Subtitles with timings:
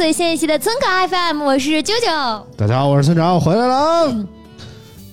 [0.00, 2.46] 最新一期的村口 FM，我是九九。
[2.56, 4.10] 大家好，我是村长，我回来了。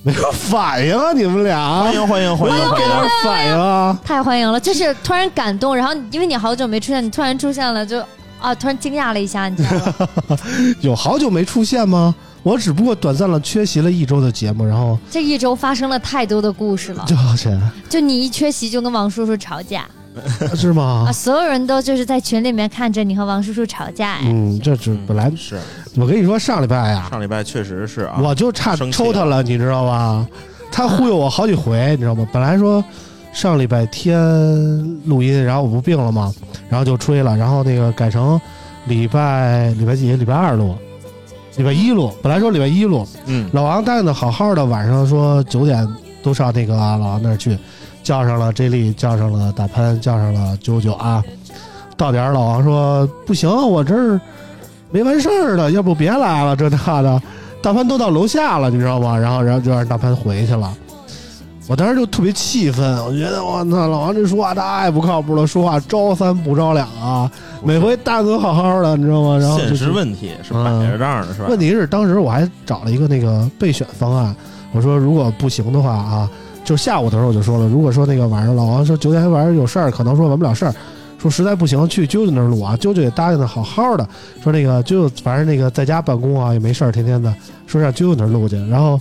[0.02, 2.90] 没有反应啊，你们俩欢迎欢迎欢迎给点
[3.22, 4.00] 反应啊！
[4.06, 8.00] 太欢迎了，就是突然感动，然后因为你好久没出现，你突然出现了，就
[8.40, 9.86] 啊，突然惊讶了一下，你知道
[10.30, 10.38] 吗？
[10.80, 12.16] 有好久没出现吗？
[12.42, 17.59] 我只不过短暂了缺席了一周的节目，然后这一周发生了太多的故事了，就好钱
[17.90, 19.86] 就你一缺席就跟王叔叔吵架
[20.56, 21.12] 是吗啊，？
[21.12, 25.60] 所有人都就是在群里面看着你和王叔叔吵架，哎，嗯，这只本来是
[25.96, 30.28] 我跟你说，上礼拜呀，上礼拜确实是啊，我就差抽他了，你知道吧？
[30.72, 32.28] 他忽悠我好几回，你知道吗？
[32.32, 32.84] 本来说
[33.34, 34.18] 上礼拜天
[35.06, 36.34] 录音，然后我不病了吗，
[36.70, 38.40] 然后就吹了，然后那个改成
[38.86, 40.16] 礼拜礼拜几？
[40.16, 40.76] 礼拜二录，
[41.56, 42.12] 礼拜一录。
[42.22, 45.88] 本来说礼拜一录，嗯，老王答应的好好的，晚上说九点
[46.24, 47.58] 都上那个老王那儿去，
[48.07, 51.22] 叫上了 J 莉，叫上了大潘，叫上了九九啊。
[51.97, 54.18] 到点儿老王说不行，我这儿
[54.91, 57.22] 没完事儿呢，要不别来了，这那的。
[57.62, 59.18] 大潘都到楼下了，你知道吗？
[59.18, 60.73] 然后然后就让大潘回去了。
[61.68, 67.29] 我当时就特别气愤，我觉得我操，老王这说话太不靠谱了，说话招三不招两啊，
[67.62, 69.38] 每回大哥好好的，你知道吗？
[69.38, 71.47] 然后就现实问题是摆着这样的，是吧？
[71.50, 74.34] 问题是当时我还找了一个那个备选方案，
[74.72, 76.29] 我说如果不行的话啊，
[76.68, 80.76] 就下午的时候我就说了，如果说那个晚上老王说九点晚上有事儿，可能说完不了事儿，
[81.18, 84.06] 说实在不行去舅舅那儿录啊，舅舅也答应的好好的，
[84.44, 87.34] 说那个舅舅反正那个在家办公啊也没事儿，天天的
[87.68, 89.00] 说让舅舅那儿录去，然后。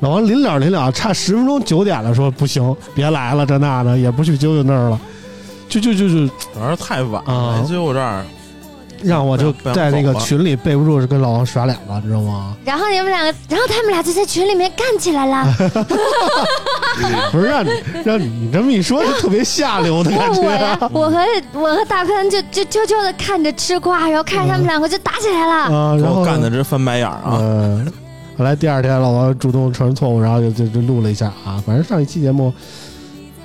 [0.00, 5.00] 老王临了临了，差十分钟九点了，说不行，别来了，这那的，也不去舅舅那儿了，
[5.66, 8.22] 就就就就主要是太晚啊了，最后这儿
[9.04, 12.56] 让我就在那个群里背不住是跟老王耍脸了，你知道吗？
[12.64, 15.54] 然后你们两个，然后他们俩就在群里面干起来了。
[17.30, 17.70] 不是让你
[18.04, 21.18] 让你你这么一说，就特别下流的感我觉呀，我和
[21.52, 25.76] 我和大潘就就悄悄的看着吃瓜，然后看着他们两个就打起来了。
[25.76, 27.38] 啊，然后干的这翻白眼儿啊！
[27.40, 27.92] 嗯，
[28.38, 31.62] 后来第二天老王主动承认错误，然后就就就录了一下啊。
[31.66, 32.52] 反正上一期节目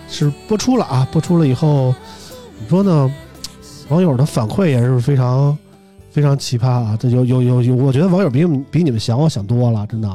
[0.07, 1.93] 是播出了啊，播出了以后，
[2.57, 3.11] 怎么说呢？
[3.89, 5.57] 网友的反馈也是非常
[6.11, 6.97] 非常奇葩啊！
[6.99, 10.09] 这有有有有，我觉得网友比你们比你们想我想多了，真的。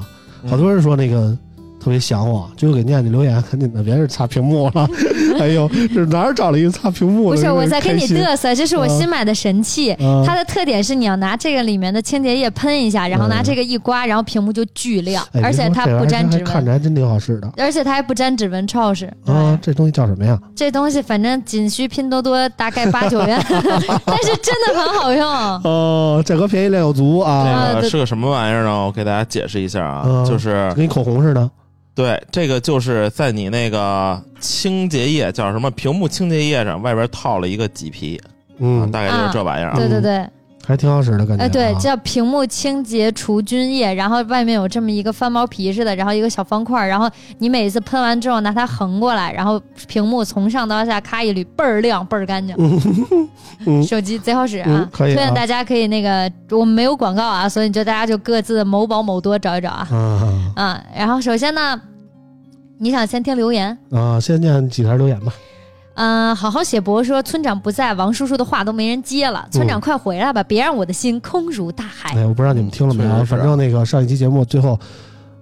[0.46, 1.36] 好多人说那个
[1.80, 4.88] 特别想我，就给念念留言，赶紧的，别人擦屏幕了。
[5.40, 7.36] 哎呦，这哪儿找了一个擦屏幕的？
[7.36, 9.92] 不是，我在跟你嘚瑟，这是我新买的神器。
[9.92, 19.58] 啊它的特点是你要拿这个里面的清洁液喷一下，然后拿这个一刮，然后屏幕就巨亮，哎而且它不沾指纹，看着还真挺好使的而且它还不沾指纹超好使啊。
[19.62, 20.38] 这东西叫什么呀？
[20.54, 23.40] 这东西反正仅需拼多多大概八九元，
[24.06, 25.24] 但是真的很好用。
[25.24, 28.84] 哦，价格便宜量又足啊，是个什么玩意儿呢？
[28.84, 31.50] 我给大家解释一下啊，嗯就是跟你口红似的。
[31.94, 38.26] 对，这个就是在你那个清洁液叫什么屏幕清洁液上外边套了一个麂皮，啊
[38.58, 39.70] 嗯，大概就是这玩意儿。
[39.70, 39.76] 啊。
[39.76, 40.28] 对对对，
[40.66, 41.46] 还挺好使的感觉啊。
[41.46, 52.56] 哎，对，叫屏幕清洁除菌液，然后外面有这么一个翻毛皮似的，然后一个小方块儿，然后你每次喷完之后拿它横过来，然后屏幕从上到下咔一捋，倍儿亮，倍儿干净。
[53.66, 54.88] 嗯 手机贼好使啊嗯！
[54.92, 59.88] 可以啊推荐大家可以那个，我们没有广告啊，所以就大家就各自某宝某多找一找啊。
[59.90, 61.80] 啊啊，然后首先呢，
[62.78, 63.76] 你想先听留言。
[63.90, 65.32] 啊，先念几条留言吧。
[65.94, 69.46] 嗯、好好写博说村长不在，王叔叔的话都没人接了。
[69.50, 72.10] 村长快回来吧，别让我的心空如大海。
[72.16, 74.78] 哎，我不知道你们听了没有，反正那个上一期节目最后，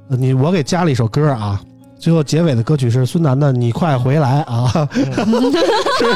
[0.08, 1.60] 呃你我给加了一首歌啊，
[1.99, 6.06] 最后结尾的歌曲是孙楠的《你快回来》啊， 是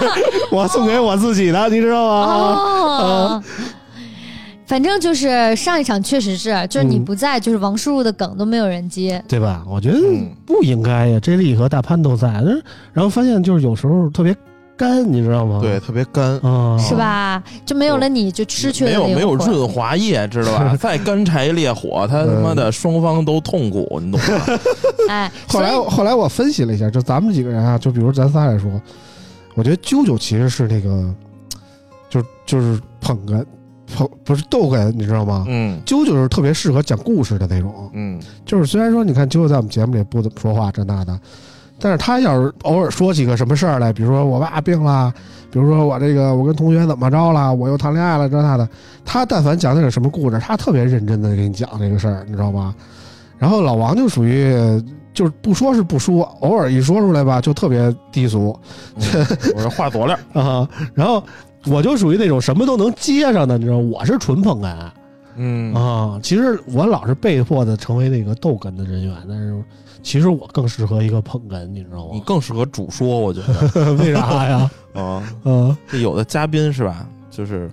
[0.50, 2.24] 我送给我自己的，你知道吗？
[2.56, 3.42] 哦，
[4.66, 9.22] 反正就是上一场确实是，就是你嗯不在，就是王叔叔的梗都没有人接。
[9.28, 9.64] 对吧？
[9.68, 12.28] 我觉得嗯不应该呀，J 莉和大潘都在，
[12.92, 14.34] 然后发现就是有时候特别
[14.76, 15.60] 干，你知道吗？
[15.62, 17.42] 对，特别干，啊，是吧？
[17.64, 20.74] 就没有了你就失去了没有没有润滑液，知道吧？
[20.78, 24.58] 再干柴烈火， 他他妈的双方都痛苦，你懂吗？
[25.08, 28.68] 哎，后来后来我分析了一下，就咱们几个人啊，就比如咱仨来说，
[29.54, 31.14] 我觉得啾啾其实是那个，
[32.10, 33.42] 就是就是捧哏，
[33.94, 35.44] 捧不是逗哏，你知道吗？
[35.48, 41.18] 嗯啾啾是特别适合讲故事的那种，嗯，就是虽然说你看啾啾在我们节目里不怎么说话这那的，
[41.78, 45.12] 但是他要是偶尔说起个什么事儿来，比如说我爸病了，
[45.50, 48.68] 比如说我这个我跟同学怎么着了，我又谈恋爱了这那的，
[49.04, 52.74] 他但凡讲点什么故事，他特别认真的给你讲这个事儿，你知道吗？
[53.38, 54.50] 然后老王就属于
[55.12, 58.58] 就是不说是不说，偶尔一说出来吧，就特别低俗
[58.96, 60.66] 嗯我是话佐料， 啊。
[60.94, 61.22] 然后
[61.66, 64.74] 我就属于那种什么都能接上的，你知道，我是纯捧哏。
[65.36, 69.62] 嗯啊，其实我老是被迫的成为那个逗哏的人员，但是
[70.02, 72.10] 其实我更适合一个捧哏，你知道吗？
[72.14, 74.70] 你更适合主说，我觉得 为啥呀？
[74.94, 77.70] 啊，嗯这有的嘉宾是吧，就是。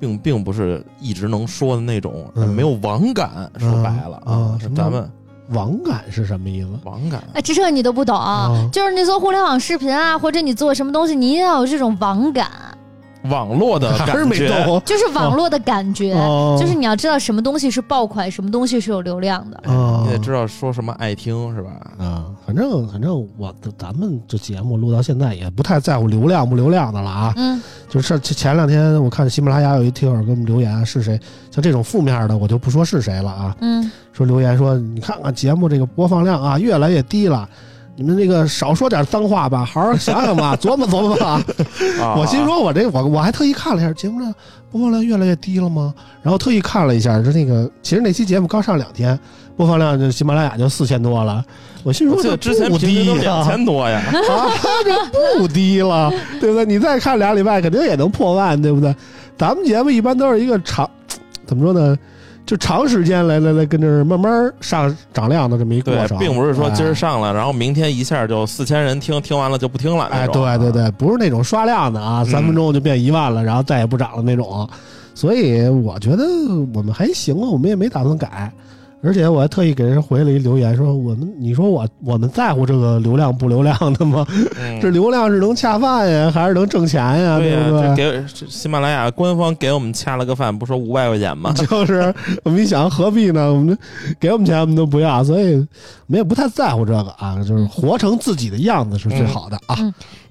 [0.00, 5.10] 并并不是一直能说的那种，嗯没有网感，说白了嗯嗯什么咱们
[5.48, 6.68] 网感是什么意思？
[6.84, 12.48] 网感，哎，这这你都不懂，啊就是你做互联网视频啊，或者你做什么东西，你一定要有这种网感，
[13.24, 19.56] 网络的 还是没感觉，懂 就是网络的感觉，哦就是你要知道什么东西是爆款，什么东西是有流量的。
[19.70, 21.70] 啊你得知道说什么爱听是吧？
[21.98, 27.32] 啊，反正反正我咱们这节目录到现在也不太在乎流量不流量的了啊。
[27.36, 31.20] 嗯，就是前前两天我看喜马拉雅有一听友给我们留言，是谁？
[31.50, 33.56] 像这种负面的我就不说是谁了啊。
[33.60, 37.48] 嗯，说留言说你看看节目这个播放量啊越来越低了。
[37.98, 41.42] 你们那个少说点脏话吧，好好想想吧， 琢磨琢磨吧。
[42.00, 44.32] 啊我心说，我这我我还特意看了一下节目量
[44.70, 45.92] 播放量越来越低了吗？
[46.22, 49.18] 然后特意看了一下，说那个其实那期节目刚上两天，
[49.56, 51.44] 播放量就喜马拉雅就四千多了。
[51.82, 53.98] 我心说这之前不低呀、两千多呀，
[54.30, 54.46] 啊，
[54.84, 56.08] 这不低了，
[56.40, 56.64] 对不对？
[56.64, 58.94] 你再看俩礼拜，肯定也能破万，对不对？
[59.36, 60.88] 咱们节目一般都是一个长，
[61.44, 61.98] 怎么说呢？
[62.48, 70.06] 就长时间来来来跟这儿慢慢上涨量的这么一个过，程，并不是说今儿哎上了，然后明天一下就四千人听，听完了就不听了。
[70.06, 74.66] 哎，对对，对，不是那种刷量的啊，三分钟就变一万了，然后再也不涨了那种。
[75.14, 76.24] 所以我觉得
[76.72, 78.50] 我们还行啊，我们也没打算改。
[79.00, 84.26] 而且我还特意给人回了一留言，说我们，你说我我们在乎这个流量不流量的吗？
[84.58, 87.38] 嗯 这流量是能恰饭呀，还是能挣钱呀？
[87.38, 87.96] 对呀、不对？
[87.96, 91.52] 这给喜马拉雅官方给我们恰了个饭，不说五百块钱吗？
[91.56, 93.52] 就是我们一想，何必呢？
[93.52, 93.76] 我们
[94.18, 99.76] 给我们钱，我们都不要，所以我们也不太在乎这个啊，就是活成自己的样子是最好的啊。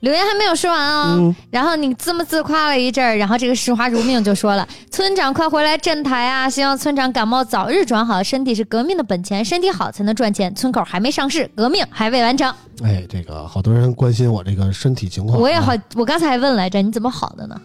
[0.01, 6.49] 留言还没有说完啊、嗯然后你这么自夸了一阵儿，然后这个视花如命就说了：“村长快回来镇台啊！
[6.49, 10.53] 希望村长感冒早日转好，身体是革命的本钱，身体好才能赚钱。
[10.53, 12.53] 村口还没上市，革命还未完成。
[12.83, 17.59] 哎，这个好多人关心我这个身体情况啊，我也好，我刚才还问来着，你怎么好的呢？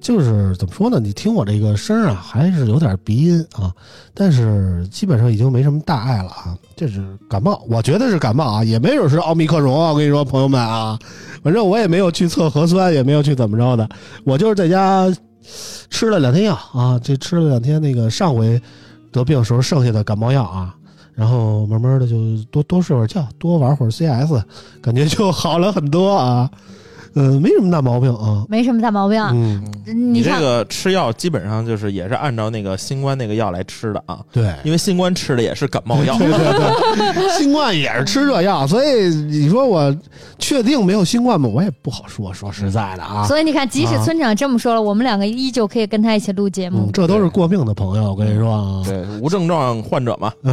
[0.00, 0.98] 就是怎么说呢？
[1.00, 3.70] 你听我这个声儿啊，还是有点鼻音啊，
[4.14, 6.56] 但是基本上已经没什么大碍了啊。
[6.76, 9.90] 这是感冒，我觉得是感冒啊，也没准是奥密克戎啊。
[9.90, 10.96] 我跟你说，朋友们啊，
[11.42, 13.88] 反正我也没有去测核酸，也没有去怎么着的，
[14.24, 15.06] 我就是在家
[15.90, 18.60] 吃了两天药啊，这吃了两天那个上回
[19.12, 20.74] 得病时候剩下的感冒药啊。
[21.14, 22.14] 然后慢慢的就
[22.48, 24.40] 多多睡会儿觉，多玩会儿 CS，
[24.80, 26.48] 感觉就好了很多啊。
[27.18, 28.44] 嗯，没什么大毛病啊。
[28.48, 29.20] 没什么大毛病。
[29.32, 29.62] 嗯，
[30.12, 34.52] 你这，个吃药基本上就是也是按照那个新冠那个药来吃的啊，对。
[34.64, 36.16] 因为新冠吃的也是感冒药。
[36.18, 39.94] 对对对，新冠也是吃这药，所以你说我
[40.38, 41.48] 确定没有新冠吗？
[41.52, 42.32] 我也不好说。
[42.32, 46.92] 说实在的啊，所以你看，即使啊村长这么说了，我们两个依旧可以跟他一起录节目嗯，。
[46.92, 48.82] 这都是过命的朋友，我跟你说啊。
[48.84, 50.32] 对，无症状患者嘛，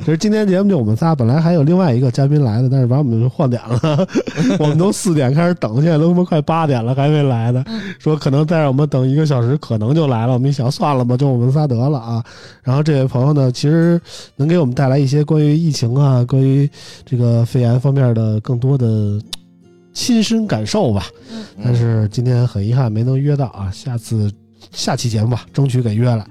[0.00, 4.06] 其实今天节目就我们仨，本来还有另外一个嘉宾来的，但是把我们换点了。
[4.60, 7.64] 我们都四点开始等，现在都他妈快八点了还没来呢。
[7.98, 10.34] 说可能再让我们等一个小时，可能就来了。
[10.34, 12.22] 我们一想，算了吧，就我们仨得了啊。
[12.62, 13.98] 然后这位朋友呢，其实
[14.36, 16.68] 能给我们带来一些关于疫情啊、关于
[17.06, 19.18] 这个肺炎方面的更多的
[19.94, 21.06] 亲身感受吧。
[21.62, 24.30] 但是今天很遗憾没能约到啊，下次
[24.70, 26.26] 下期节目吧，争取给约了。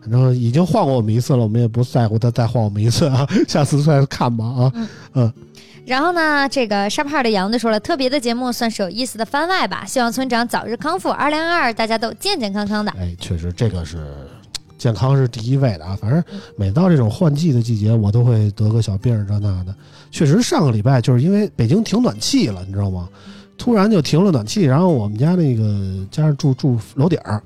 [0.00, 4.72] 反正已经换过我们一次了，我们也不在乎他再换我们一次啊， 下次再看吧
[5.12, 5.32] 啊。
[5.88, 12.92] 然后呢，这个沙帕的杨子说了，特别的节目算是有意思的番外吧，希望村长早日康复，二零二二大家都健健康康的。
[12.92, 14.06] 哎，确实这个是
[14.76, 15.96] 健康是第一位的啊。
[15.98, 16.22] 反正
[16.58, 19.74] 每到这种换季的季节，我都会得个小病这那的。
[20.10, 23.08] 确实上个礼拜就是因为北京停暖气了，你知道吗？
[23.56, 27.42] 突然就停了暖气，然后我们家那个加上住住楼顶儿，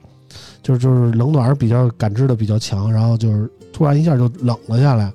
[0.65, 5.13] 就是就是冷暖比较感知的比较强，然后就是突然一下就冷了下来。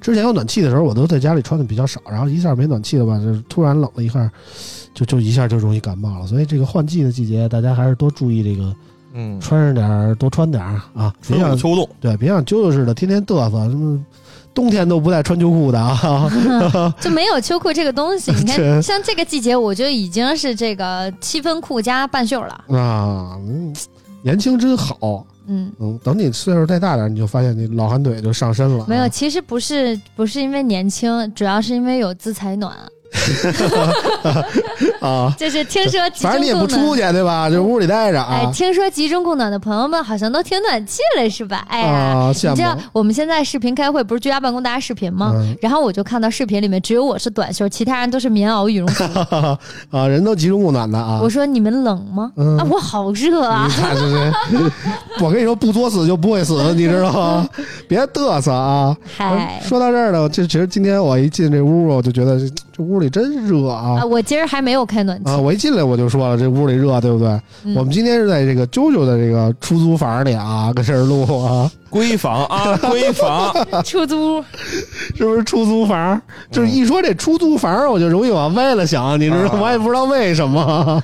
[0.00, 4.30] 之前有暖气的时候，我都在家里穿的比较少，然后一下没暖气的吧，就是突然冷了一下，
[4.94, 6.26] 就就一下就容易感冒了。
[6.26, 8.74] 所以这个换季的季节，大家还是多注意这个，
[9.14, 14.04] 嗯，穿上点儿多穿点儿啊，别像秋冻，对，别像啾啾似的，天天嘚瑟，什么
[14.54, 16.28] 冬天都不带穿秋裤的啊。
[17.00, 18.32] 就没有秋裤这个东西。
[18.32, 22.64] 你看，像这个季节，我觉得已经是这个七分裤加半袖了。
[22.76, 23.74] 啊，嗯
[24.22, 25.26] 年轻真好。
[25.46, 28.86] 嗯，嗯，等你岁数再大点，你就发现你老寒腿就上身了啊。
[28.86, 32.76] 没有，其实不是不是因为年轻，主要是因为有自采暖。
[35.00, 36.66] 啊，就是听说集反正你也不。
[36.68, 37.48] 出去，对吧？
[37.50, 38.50] 就屋里待着哎，啊。
[38.52, 41.64] 听说集中供暖的朋友们好像都停暖气了，是吧？
[41.68, 42.76] 哎呀，你知道。
[42.92, 45.32] 我们现在视频开会不是居家办公大家视频吗？
[45.34, 49.04] 嗯然后我就看到视频里面只有我是短袖，其他人都是棉袄羽绒服。
[49.90, 51.20] 啊，人都集中供暖的啊。
[51.22, 52.30] 我说你们冷吗？
[52.36, 53.68] 嗯啊，我好热啊
[55.20, 57.48] 我跟你说，不作死就不会死，你知道吗？
[57.88, 58.96] 别嘚瑟啊！
[59.16, 64.04] 嗨，说到这儿呢，这其实今天我一进这屋，我就觉得这这屋里真热啊啊，！
[64.04, 65.36] 我今儿还没有开暖气啊，。
[65.36, 67.28] 我一进来我就说了，这屋里热，对不对？
[67.64, 73.54] 嗯我们今天是在这个啾啾的这个出租房里啊， 搁这儿录啊，闺房啊，闺房，
[73.84, 74.42] 出租，
[75.14, 76.20] 是不是出租房？
[76.50, 81.02] 就是一说这出租房，我就容易往歪了想，你知道我也不知道为什么。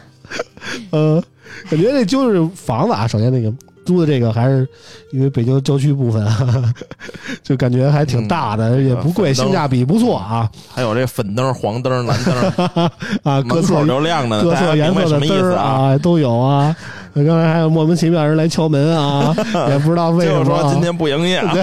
[0.90, 1.22] 呃，
[1.70, 3.52] 感觉这就是房子啊，首先那个
[3.84, 4.66] 租的这个还是
[5.12, 6.72] 因为北京郊区部分啊，
[7.42, 12.90] 就感觉还挺大的，也不贵，嗯性价比不错啊还有这粉灯、黄灯、蓝灯，
[13.22, 15.54] 啊，各色口就亮着呢，各色颜色的灯儿？
[15.56, 16.74] 啊都有啊。
[17.14, 19.32] 刚才还有莫名其妙人来敲门啊，
[19.70, 20.44] 也不知道为什么啊。
[20.44, 21.54] 就说今天不营业啊，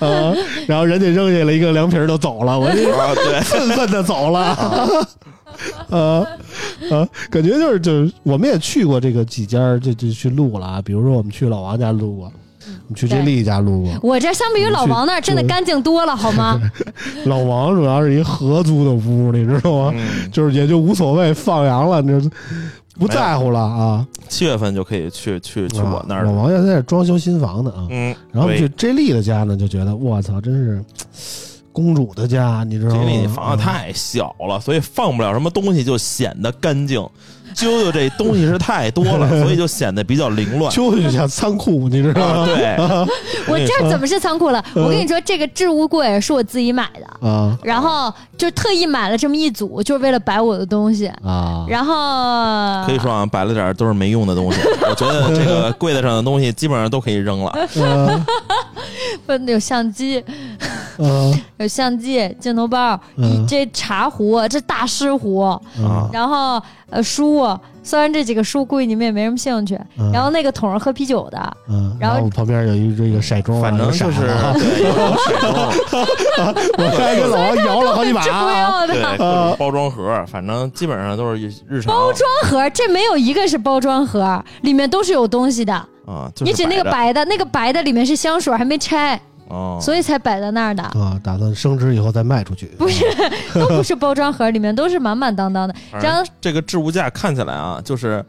[0.00, 0.34] 啊，
[0.66, 4.58] 然后人家扔下了一个凉皮儿就走了，我这啊对，愤愤的走了。
[5.88, 6.26] 呃
[6.90, 10.82] 呃，感觉就是就是，我们也去过这个几家，就就去录了啊。
[10.82, 13.92] 比如说我们去老王家录过，我们去这对丽家录过。
[14.02, 16.60] 我这相比于老王那儿真的干净多了，好吗？
[17.26, 19.92] 老王主要是一合租的屋，你知道吗？
[19.96, 22.30] 嗯，就是也就无所谓放羊了，你这
[22.98, 24.06] 不在乎了啊。
[24.28, 27.86] 七月份就可以去去去我那儿了，老王现在在装修新房呢啊。
[27.90, 30.84] 嗯，然后对去 J 莉的家呢，就觉得我操，真是
[31.74, 33.02] 公主的家，你知道吗？
[33.02, 37.04] 这里房子太小了，所以放不了什么东西，就显得干净。
[37.54, 40.70] 啾啾这东西是太多了， 所以就显得比较凌乱。
[40.72, 42.46] 就就像仓库，你知道啊，吗？
[42.46, 42.76] 对，
[43.48, 44.62] 我这怎么是仓库了？
[44.74, 51.06] 我跟你说，这个置物柜是我自己买的，啊然后就特意买了这么一组，就是为了摆我的东西。
[51.22, 54.60] 啊，然后可以说啊，摆了点都是没用的东西。
[54.88, 57.52] 我觉得这个柜子上的东西基本上都可以扔了。
[57.76, 58.24] 嗯
[59.26, 60.22] 不有相机，
[60.98, 67.43] 嗯有相机、镜头包，嗯这茶壶，这大师壶，啊然后呃书，
[67.82, 74.22] 虽然这几个书估计你们也没什么兴趣，嗯然后那个桶是喝啤酒的，嗯，然后然后旁边有一这个骰盅啊，反正就是
[76.76, 85.74] 我刚才跟老王摇了好几把这不啊，要对，各种包装盒，反正基本上都是日常包装盒这没有一个是包装盒，里面都是有东西的。
[86.06, 86.30] 啊。
[86.34, 90.82] 就是你指那个白的，那个白的里面是香水，还没拆，哦，所以才摆在那儿的。
[90.82, 92.66] 啊，打算升值以后再卖出去。
[92.78, 93.04] 不是，
[93.54, 95.74] 都不是包装盒，里面都是满满当当的。
[95.90, 98.24] 反然后这个置物架看起来啊，就是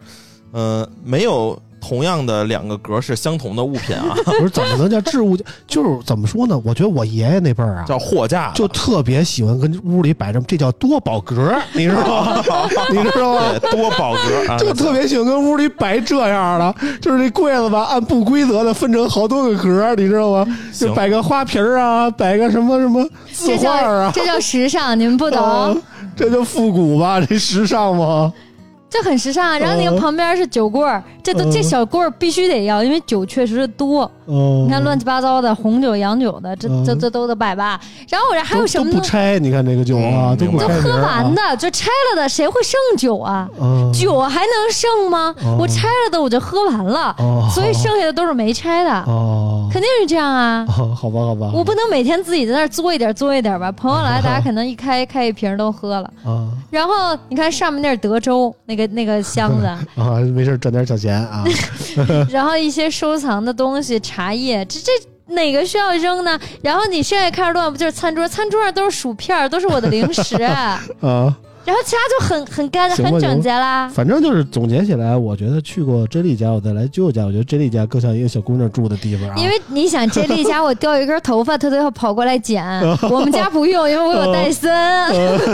[0.51, 5.37] 呃没有同样的两个格是相同的物品啊， 不是怎么能叫置物？
[5.67, 6.59] 就是怎么说呢？
[6.65, 12.43] 我觉得我爷爷那辈儿啊，叫货架，就特别喜欢跟屋里摆着，这叫多宝格， 你知道吗？
[12.91, 13.41] 你知道吗？
[13.59, 20.57] 对多宝格啊，就特别喜欢跟屋里摆这样的，就是这柜子吧，按不规则的分成好多个格，你知道吗？
[20.73, 25.75] 就摆个花瓶儿啊，摆个什么什么字这画啊，这叫时尚，你们不懂啊，
[26.17, 27.21] 这就复古吧？
[27.21, 28.33] 这时尚吗？
[28.95, 29.57] 这很时尚啊。
[29.59, 34.09] 然后那个嗯旁边是酒柜儿，这都嗯这小柜儿必须得要，因为酒确实是多。
[34.27, 37.79] 嗯，你看乱七八糟的红酒、洋酒的，这嗯这这都得摆吧。
[38.09, 38.93] 然后我这还有什么呢？
[38.93, 39.37] 都不拆？
[39.39, 41.33] 你看这个酒啊，嗯都都喝完啊。
[41.35, 43.47] 的，就拆了的，谁会剩酒啊？
[43.61, 45.35] 嗯酒还能剩吗？
[45.43, 50.65] 哦我拆了的我就喝完了，哦所以剩下的都是没拆的，哦，肯定是这样啊。
[50.69, 56.11] 哦，好吧，好吧，我不能每天自己在那儿嘬一点嘬一点吧， 朋友来大家可能一开开一瓶都喝了。
[56.25, 59.65] 啊然后你看上面那是德州那个那个箱子，
[60.01, 61.43] 啊，没事赚点小钱啊。
[62.29, 64.91] 然后一些收藏的东西，茶叶，这这。
[65.27, 66.39] 哪个需要扔呢？
[66.61, 68.27] 然后你现在开始乱，不就是餐桌？
[68.27, 71.35] 餐桌上都是薯片，都是我的零食，啊啊，
[71.73, 73.87] 后其他就很很干行吧很整洁啦。
[73.87, 79.35] 反正就是总结起来，我觉得去过 J 莉家，我再来舅舅家，我觉得 J 莉家更像一个小姑娘住的地方啊。
[79.37, 82.63] 因为你想，珍丽家我掉一根头发，她都要跑过来剪。
[83.09, 84.69] 我们家不用，因为我有戴森，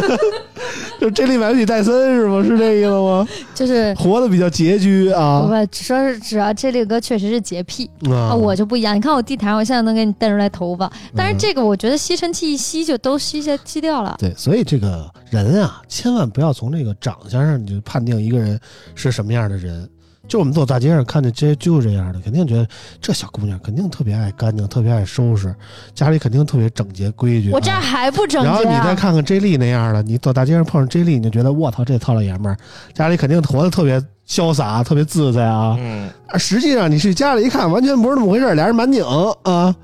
[0.99, 2.43] 就 J 莉买不起戴森是吗？
[2.43, 3.27] 是这意思吗？
[3.53, 8.95] 就是活得比较拮据啊不，说是只要珍丽哥确实是洁癖啊啊，我就不一样。
[8.95, 14.15] 你看我地毯，我现在能给你蹬出来头发，但是这个我觉得吸尘器一吸就都吸下吸掉了。
[14.19, 18.59] 对，所以这个人啊，千万不要从这个长相上你就判定一个人
[18.93, 19.89] 是什么样的人。
[20.27, 22.65] 就我们走大街上看见这就这样的，肯定觉得
[23.01, 25.53] 这小姑娘肯定特别爱干净，特别爱收拾，
[25.93, 27.51] 家里肯定特别整洁规矩、啊。
[27.53, 28.95] 我这还不整洁然后你再！
[28.95, 32.57] 看看 J 莉那样的，你走大街上碰上 J 莉，你就觉得我操，这糙老爷们儿，
[32.93, 35.75] 家里肯定活得特别潇洒，特别自在啊。
[35.79, 39.75] 嗯，啊实际上你去家里一看，完全不是那么回事儿，俩人满拧啊，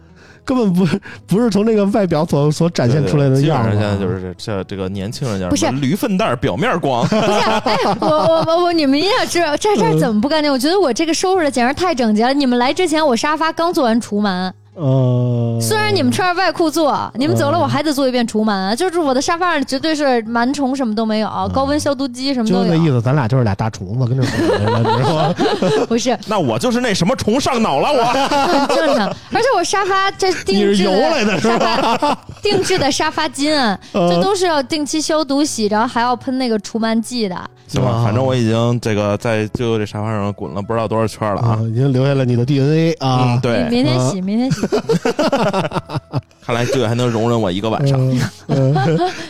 [0.48, 0.88] 根本不
[1.28, 3.74] 不是从这个外表所所展现出来的样子啊。
[3.74, 10.50] 上现在就是这这这个年轻人叫不是什么驴粪蛋儿表面光，不是，哎，我我我我，你们一定要知道这这怎么不干净？
[10.50, 12.34] 我觉得我这个收拾的简直太整洁了。
[12.34, 22.64] 你们来之前，我沙发刚做完除螨，呃，虽然你们穿着外裤坐，你们走了我还得做一遍除螨，就是我的沙发上绝对是螨虫什么都没有，高温消毒机什么都有。
[22.66, 24.26] 就那意思，咱俩就是俩大虫子跟这？
[25.88, 31.98] 不是那我就是那什么虫上脑了，我很 正常，而且我沙发这定你是制的是沙吧？
[31.98, 33.52] 发定制的沙发巾，
[33.94, 37.36] 嗯 这都是要定期消毒洗，然后还要喷那个除螨剂的。
[37.68, 41.60] 行吧，反正我已经这个在舅舅这沙发上滚了不知道多少圈了啊啊，。
[41.70, 43.42] 已经留下了你的 DNA 啊嗯，。
[43.42, 44.67] 对，明天洗，明天洗。
[46.46, 48.00] 看来舅舅还能容忍我一个晚上。
[48.00, 48.76] 嗯，嗯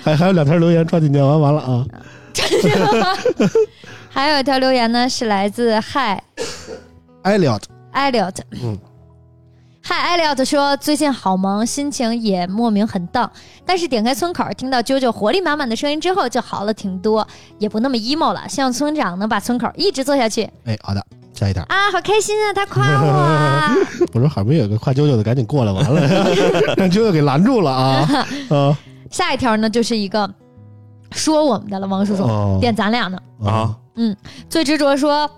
[0.04, 1.86] 还 还有两条留言，抓紧念完完了啊。
[4.10, 6.24] 还有一条留言呢，是来自嗨
[7.24, 8.36] Elliot，Elliot。
[8.62, 8.78] 嗯
[9.90, 13.32] 嗨，Elliot 说最近好忙，心情也莫名很荡。
[13.66, 17.26] 但是点开村口，听到啾啾活力满满的声音之后，就好了挺多，
[17.58, 18.44] 也不那么 emo 了。
[18.50, 21.02] 希望村长能把村口一直做下去哎，好的，
[21.38, 21.62] 下一条。
[21.64, 21.92] 啊！
[21.92, 23.76] 好开心啊，他夸我啊。
[24.14, 26.02] 我说好不容易有个夸啾啾的，赶紧过来，完了
[26.76, 28.10] 让 啾啾给拦住了啊
[28.50, 28.78] 啊
[29.12, 30.30] 下一条呢，就是一个
[31.12, 33.18] 说我们的了，王叔叔、哦点咱俩呢。
[33.46, 33.76] 啊！
[33.96, 34.16] 嗯
[34.50, 35.30] 最执着说，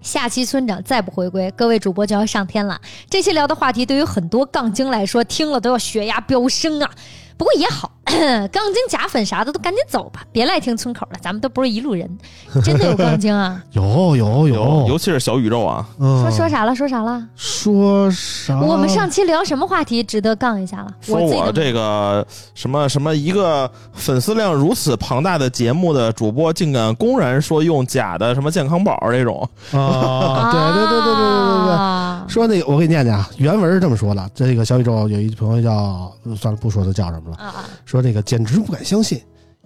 [0.00, 2.80] 下期村长再不回归，各位主播就要上天了。
[3.10, 6.90] 这些聊的话题对于很多杠精来说，听了都要血压飙升啊。
[7.38, 12.18] 不过也好， 杠精假粉啥的都赶紧走吧，别赖听村口了，咱们都不是一路人。
[12.64, 13.62] 真的有杠精啊？
[13.70, 16.74] 有有有，尤其是小宇宙啊，嗯说说啥了？
[16.74, 17.22] 说啥了？
[17.36, 18.58] 说啥？
[18.60, 20.92] 我们上期聊什么话题值得杠一下了？
[21.00, 32.07] 说我这个什么什么一个粉丝量如此庞大的节目的主播，竟敢公然说用假的什么健康宝这种，啊，对对对对对对对对。
[32.28, 34.30] 啊说那个，我给你念念啊，原文是这么说的。
[34.34, 37.36] 这个小宇宙有一朋友叫，算了，不说他叫什么了。
[37.36, 37.64] 啊啊！
[37.86, 39.18] 说那个简直不敢相信，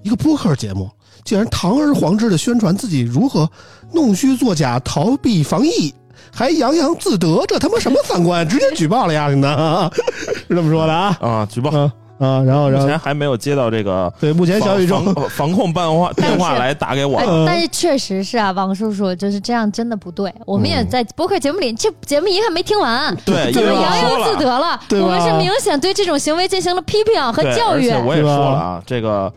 [0.02, 0.88] 一个播客节目
[1.24, 3.50] 竟然堂而皇之的宣传自己如何
[3.92, 5.92] 弄虚作假、逃避防疫，
[6.32, 8.48] 还洋洋自得，这他妈什么三观？
[8.48, 9.28] 直接举报了呀！
[9.28, 9.90] 你呢？
[10.48, 11.76] 是这么说的啊啊，举报。
[11.76, 11.92] 啊
[12.22, 12.42] 啊！
[12.44, 20.32] 然后然后目前还没有接到这个对，目前小宇宙防防防控办话电话来打给我但是确实是啊，王叔叔就是这样，真的不对。
[20.46, 24.80] 我们也在播客节目里，这节目一看没听完，对，因怎么为我洋洋自得了？
[24.88, 27.90] 对吧我们是明显对这种行为进行了批评和对，教育。
[27.90, 29.32] 而且我也对吧说了啊，这个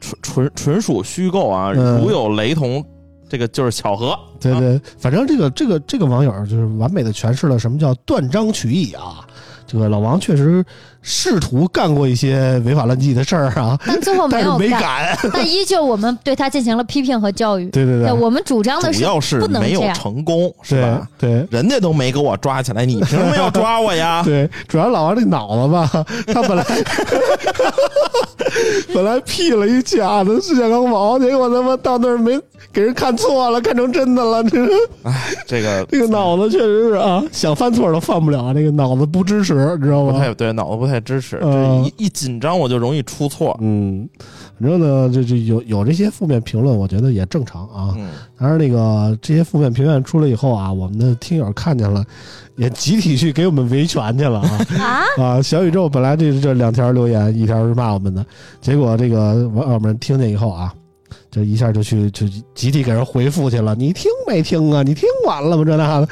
[0.00, 2.84] 纯纯纯属虚构啊，嗯如有雷同，
[3.28, 4.10] 这个就是巧合。
[4.10, 9.20] 啊对对，反正这个这个这个网友就是完美的诠释了什么叫断章取义啊，
[9.66, 10.64] 这个老王确实
[11.02, 15.16] 试图干过一些违法乱纪的事儿啊， 但最后没有没敢。
[15.32, 17.66] 但依旧我们对他进行了批评和教育。
[17.70, 19.80] 对对对，我们主张的是主要是不能没有。
[19.94, 21.06] 成功，是吧？
[21.18, 24.22] 对人家都没给我抓起来，你凭什么要抓我呀？
[24.26, 25.90] 对，主要老王这脑子吧，
[26.26, 26.64] 他本来
[28.94, 32.38] 本来 P 了一假的世界康宝，结果他妈到那儿没
[32.72, 34.42] 给人看错了，看成真的了。
[34.44, 34.64] 这
[35.02, 40.12] 哎这个这个脑子确实是啊，想犯错都犯不了，这个脑子不支持，你知道吗？
[40.12, 43.54] 不太对，脑子不太支持，嗯这一一紧张我就容易出错。
[43.60, 44.08] 嗯，
[44.58, 47.94] 反正呢，这这有有这些负面评论，我觉得也正常啊。
[47.98, 52.02] 嗯，但是，那个这些负面评论出来以后啊，我们的听友看见了，
[52.56, 55.42] 也集体去给我们维权去了啊啊， 啊！
[55.42, 58.24] 小宇宙本来这这两条留言，一条是骂我们的，
[58.62, 60.72] 结果这个网友们听见以后啊，
[61.30, 63.74] 这一下就去就集体给人回复去了。
[63.76, 64.82] 你听没听啊？
[64.82, 65.64] 你听完了吗？
[65.64, 66.08] 这那的，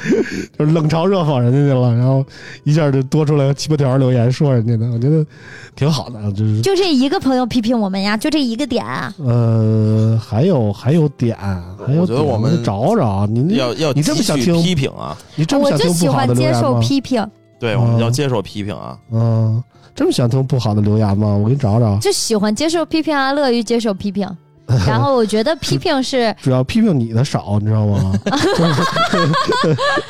[0.56, 2.24] 就是冷嘲热讽人家去了，然后
[2.62, 5.26] 一下就多出来七八条留言说人家的，我觉得
[5.74, 9.12] 挺好的，就是就这一个朋友批评我们呀，就这一个点啊。
[9.18, 15.18] 呃，还有还有点，还有我觉得点我们找找你要要你这么继续想听批评啊？
[15.34, 16.80] 你这么我就喜想听不好欢接受的留言吗？
[16.80, 18.96] 批评，对，嗯我们要接受批评啊。
[19.10, 19.62] 嗯，
[19.96, 21.34] 这么想听不好的留言吗？
[21.36, 24.28] 我给你找找，就喜欢接受批评啊，乐于接受批评。
[24.86, 28.12] 然后我觉得批评是主要批评你的少，你知道吗？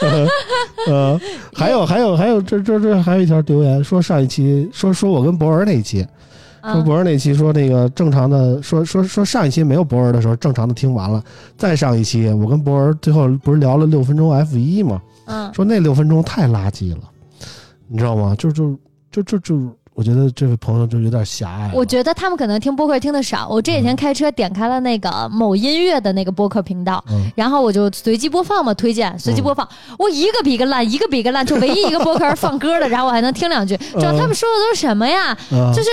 [0.00, 0.28] 就 是
[0.90, 1.20] 呃，
[1.54, 11.22] 还有还有还有，这这这还有一条留言说上一期说说我跟博文那一期，说嗯博文那期说那个正常的说说说上一期没有博文的时候正常的听完了，
[11.56, 15.00] 再上一期我跟博文最后不是聊了六分钟 F 一吗？
[15.26, 17.02] 嗯，说那六分钟太垃圾了，
[17.86, 18.34] 你知道吗？
[18.36, 18.76] 就就
[19.12, 19.54] 就就就，
[19.98, 21.72] 我觉得这位朋友就有点狭隘。
[21.74, 23.48] 我觉得他们可能听播客听的少。
[23.48, 35.36] 我这几天开车点开了那个某音乐的那个播客频道，嗯然后我就随机播放嘛，推荐随机播放，我一个比一个烂，一个比一个烂，就唯一一个播客是放歌的，然后我还能听两句， 知道他们说的都是什么呀？
[35.50, 35.90] 啊就是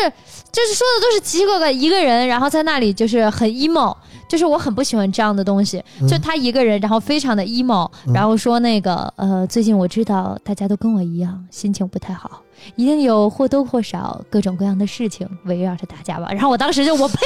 [0.56, 3.94] 就是说的都是奇奇怪怪一个人，然后在那里就是很 emo，
[4.30, 12.42] 就是我很不喜欢这样的东西，嗯就他一个人，然后非常的 emo，嗯然后说那个呃，最近我知道大家都跟我一样，心情不太好。
[12.78, 17.18] 一定有或多或少各种各样的事情围绕着大家吧，然后我当时就我呸，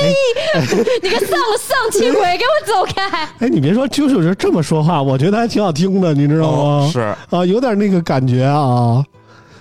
[1.03, 3.07] 你个丧丧气鬼，给我走开！
[3.39, 6.57] 哎，你别说，啾啾是这么说话，我觉得还挺好听的，你知道吗？
[6.57, 9.05] 哦，是啊，有点那个感觉啊。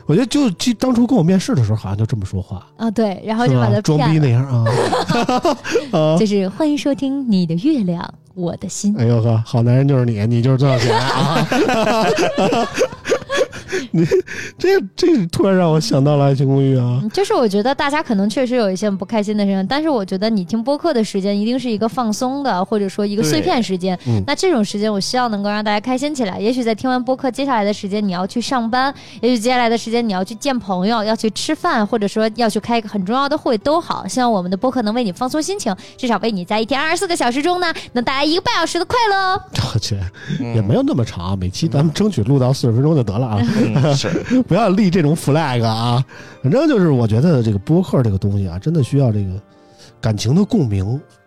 [0.09, 3.79] 我觉得就就当初跟我面试的时候，好像就这么说话，啊，对，然后就把他？
[3.83, 4.65] 装逼，那样啊
[5.93, 6.17] 啊！
[6.19, 8.97] 就是欢迎收听你的月亮，我的心。
[8.99, 11.47] 哎呦呵，好男人就是你，你就是挣到钱啊！
[13.93, 14.07] 你
[14.59, 23.99] 这这突然让我想到了《爱情公寓》啊，嗯就是我觉得大家可能确实有一些不开心的事情，但是我觉得你听播客的时间一定是一个放松的，或者说一个碎片时间。
[24.07, 26.39] 嗯那这种时间，我希望能够让大家开心起来。
[26.39, 34.07] 也许在听完播客，接下来的时间你要去上班，也许接下来的时间你要去见朋友，要去吃饭，或者说要去开一个很重要的会，都好。
[34.07, 39.41] 希望我们的播客能为你放松心情，至少为你在一天二十四个小时中呢，能带来一个半小时的快乐哦。
[39.75, 39.97] 我去，
[40.41, 43.39] 嗯也没有那么长，每期咱们争取录到四十分钟就得了啊。
[43.59, 46.05] 嗯 是，不要立这种 flag 啊！
[46.43, 49.41] 反正就是我觉得这个播客这个东西啊，真的需要这个
[50.01, 50.85] 感情的共鸣。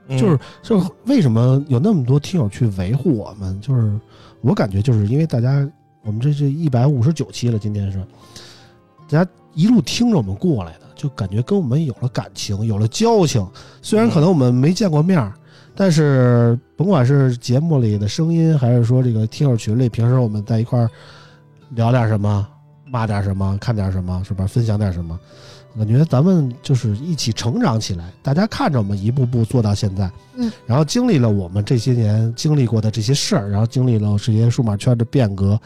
[0.08, 3.58] 嗯就是就是为什么有那么多听友去维护我们？
[3.62, 3.98] 就是
[4.42, 5.66] 我感觉就是因为大家，
[6.04, 8.00] 我们这是一百五十九期了，今天是
[9.10, 13.46] 大家一路听着我们过来的，就感觉跟我们有了感情，有了交情。
[13.82, 15.34] 虽然可能我们没见过面儿，
[15.76, 20.90] 但是甭管是节目里的声音，还是说这个听友群里，平时我们在一块儿
[21.72, 22.48] 聊点什么，
[22.86, 24.46] 骂点什么，看点什么，是吧？
[24.46, 25.20] 分享点什么，
[25.78, 28.12] 感觉咱们就是一起成长起来。
[28.22, 35.60] 大家看着我们一步步做到现在，嗯，然后经历了我们这些年经历过的这些事儿，然后经历了这些数码圈的变革，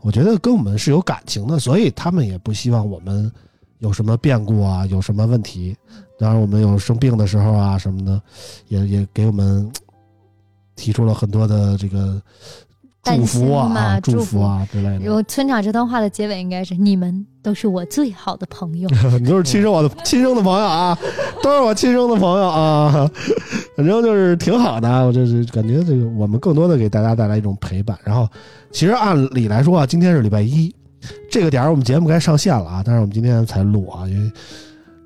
[0.00, 3.30] 我觉得跟我们是有感情的，所以他们也不希望我们
[3.78, 5.76] 有什么变故啊，有什么问题。
[6.18, 8.22] 当然，我们有生病的时候啊什么的，
[8.68, 9.68] 也也给我们
[10.76, 12.20] 提出了很多的这个
[13.02, 15.12] 祝福啊、嘛祝祝福啊之类的。
[15.12, 18.88] 我村长这段话的结尾应该是：你们都是我最好的朋友。
[19.18, 20.96] 你都是亲生我的亲生的朋友啊，
[21.42, 23.10] 都是我亲生的朋友啊，
[23.74, 25.00] 反正就是挺好的啊。
[25.02, 27.98] 我就是感觉这个我们更多的给大家带来一种陪伴。
[28.04, 28.28] 然后，
[28.70, 30.70] 其实按理来说啊，今天是礼拜一，
[31.30, 34.30] 这个点儿我们节目该上线了啊，但是我们今天才录啊，因为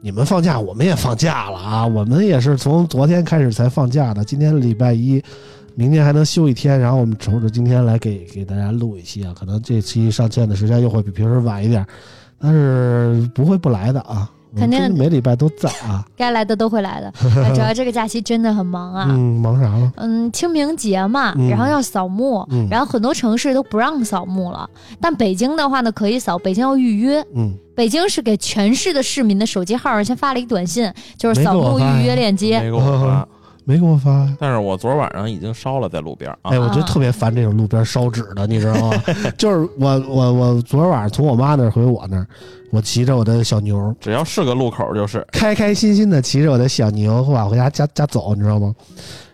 [0.00, 5.22] 你们放假，我们也放假了啊，我们也是从昨天开始才放假的，今天礼拜一。
[5.74, 11.84] 明天还能休一天，然后我们瞅着今天来给给大家录一期啊，可能这期上线的时间又会比平时晚一点，
[12.38, 14.30] 但是不会不来的啊。
[14.56, 16.06] 肯定每礼拜都在啊。
[16.16, 17.12] 该来的都会来的。
[17.42, 19.08] 呃 主要这个假期真的很忙啊。
[19.10, 19.92] 嗯，忙啥了？
[19.96, 27.20] 嗯，清明节嘛，嗯然后要扫墓，嗯然后很多城市都不让扫墓了，但北京的话呢可以扫，北京要预约。
[27.34, 32.60] 嗯，北京是给全市的市民的手机号先发了一短信，就是扫墓预约链接。
[32.60, 33.28] 没给我发，
[33.64, 34.28] 没给我发。
[34.38, 36.58] 但是我昨儿晚上已经烧了在路边啊哎，。
[36.58, 39.02] 我就特别烦这种路边烧纸的，你知道吗？
[39.38, 42.26] 就是我我我昨儿晚上从我妈那儿回我那儿，
[42.70, 48.74] 我骑着我的小牛，只要是个路口就是，开开心心的骑着我的小牛往回家家家走，你知道吗？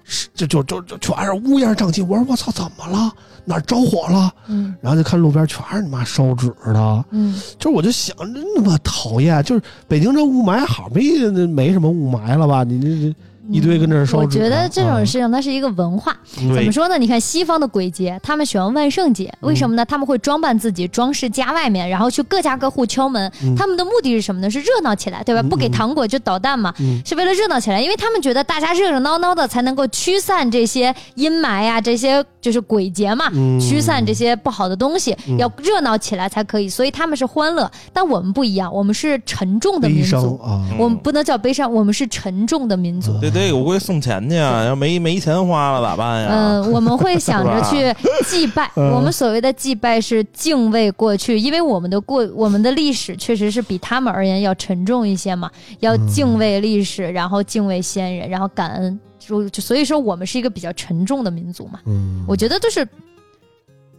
[0.04, 2.02] 是就就就就全是乌烟瘴气。
[2.02, 3.12] 我说我操，怎么了？
[3.44, 4.30] 哪儿着火了？
[4.48, 9.42] 嗯然后就看路边全是你妈烧纸的，嗯，就是我就想，真他妈讨厌！
[9.44, 11.02] 就是北京这雾霾好没
[11.46, 12.64] 没什么雾霾了吧？
[12.64, 13.14] 你这这
[13.52, 14.20] 一堆跟这儿烧纸啊。
[14.24, 16.98] 我觉得这种事情它是一个文化，怎么说呢？
[16.98, 19.84] 你看西方的鬼节，他们喜欢万圣节，为什么呢？
[19.84, 23.30] 他们会装扮自己，装饰家外面，然后去各家各户敲门。
[23.42, 24.50] 嗯他们的目的是什么呢？
[24.50, 25.40] 是热闹起来，对吧？
[25.40, 33.28] 嗯不给糖果就捣蛋嘛，嗯是为了热闹起来，因为他们觉得大家热热闹闹的才能够驱散这些阴霾呀、这些就是鬼节嘛。
[33.32, 40.64] 嗯驱散这些不好的东西，嗯要热闹起来才可以，所以他们是欢乐，但我们不一样，我们是沉重的民族，啊。
[40.78, 43.18] 我们不能叫悲伤，我们是沉重的民族。
[43.20, 46.28] 对对，我估计送钱去啊， 要没没钱花了咋办呀？
[46.32, 47.94] 嗯，我们会想着 去
[48.26, 48.70] 祭拜。
[48.76, 55.50] 嗯我们所谓的祭拜是敬畏过去，因为我们的过我们的历史确实是比他们而言要沉重一些嘛，
[55.80, 59.00] 要敬畏历史，然后敬畏先人，然后感恩。
[59.18, 61.78] 就就所以说，我们是一个比较沉重的民族嘛。
[61.86, 62.88] 嗯，我觉得就是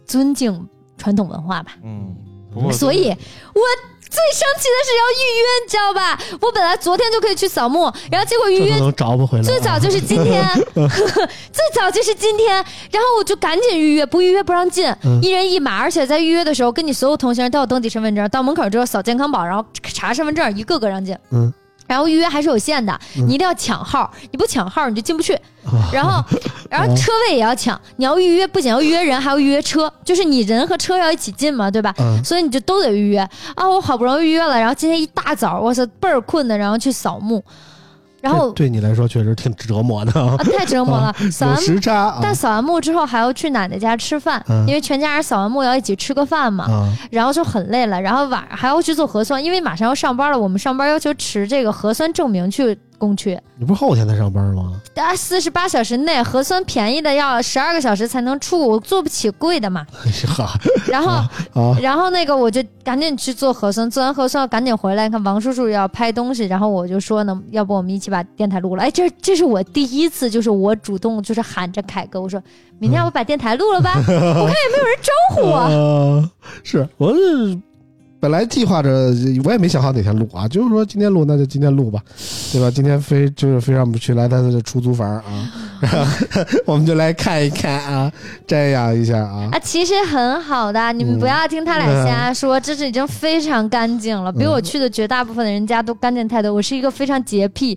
[0.04, 1.76] 尊敬传统文化吧。
[1.82, 2.14] 嗯，
[2.72, 3.62] 所以我
[4.00, 6.18] 最生气的是要预约，你知道吧？
[6.40, 9.46] 我本来昨天就可以去扫墓，然后结果预约都能找不回来啊。
[9.46, 12.54] 最早就是今天， 最早就是今天，
[12.90, 21.16] 然后我就赶紧预约，不预约不让进，嗯一人一码，而且在预约的时候，跟你所有同行都要登记身份证，到门口之后扫健康宝，然后查身份证，一个个让进。
[21.30, 21.52] 嗯。
[21.86, 25.38] 然后预约还是有限的，你一定要抢号，你不抢号你就进不去。
[25.92, 26.22] 然后，
[26.68, 31.94] 然后车位也要抢，你要预约，不仅要预约人，还要预约车，就是你人和车要一起进嘛，对吧？
[31.98, 33.18] 嗯所以你就都得预约
[33.54, 33.68] 啊！
[33.68, 37.42] 我好不容易预约了，然后今天一大早，我操，倍儿困的，然后去扫墓，
[38.22, 41.12] 然后对你来说确实挺折磨的太折磨了。
[41.30, 42.20] 扫有完时差啊。
[42.22, 54.80] 但扫完墓之后还要去奶奶家吃饭，嗯因为全家人扫完墓要一起吃个饭嘛，啊，然后就很累了，然后晚上还要去做核酸，因为马上要上班了，我们上班要求持这个核酸证明去工区，你不是后天才上班吗？
[54.94, 59.84] 啊，四十八小时内核酸便宜的要十二个小时才能出，我做不起贵的嘛，
[60.86, 61.12] 然后。
[61.60, 68.84] 啊，然后那个我就赶紧去做核酸，做完核酸赶紧回来，看王叔叔要拍东西，然后我就说呢，要不我们一起把电台录了？
[68.84, 72.40] 哎，这这是我第一次，就是我主动就是喊着凯哥，我说
[72.78, 73.94] 明天要不把电台录了吧？
[73.96, 75.58] 我看也没有人招呼我。
[75.58, 76.30] 呃，
[76.62, 77.58] 是我是
[78.22, 79.12] 本来计划着，
[79.44, 82.00] 我也没想好哪天录啊，就是说今天录那就今天录吧，
[82.52, 82.70] 对吧？
[82.70, 86.06] 今天非就是非让我们去来他的出租房啊，然 后
[86.64, 88.12] 我们就来看一看啊，
[88.46, 89.50] 瞻仰一下啊。
[89.50, 96.54] 啊，其实很好的，你们不要听他俩瞎说，这是已经非常干净了，比我去的绝大部分的人家都干净太多。
[96.54, 97.76] 我是一个非常洁癖、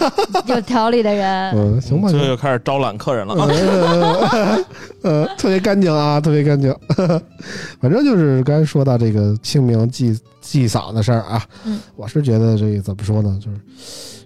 [0.44, 1.26] 有条理的人。
[1.54, 3.48] 嗯，行吧，最后又开始招揽客人了啊！
[5.00, 6.70] 呃，呃，特别干净啊，特别干净。
[7.80, 11.78] 反正就是刚才说到这个清明祭祭扫的事儿啊，嗯。
[11.96, 13.58] 我是觉得这个怎么说呢，就是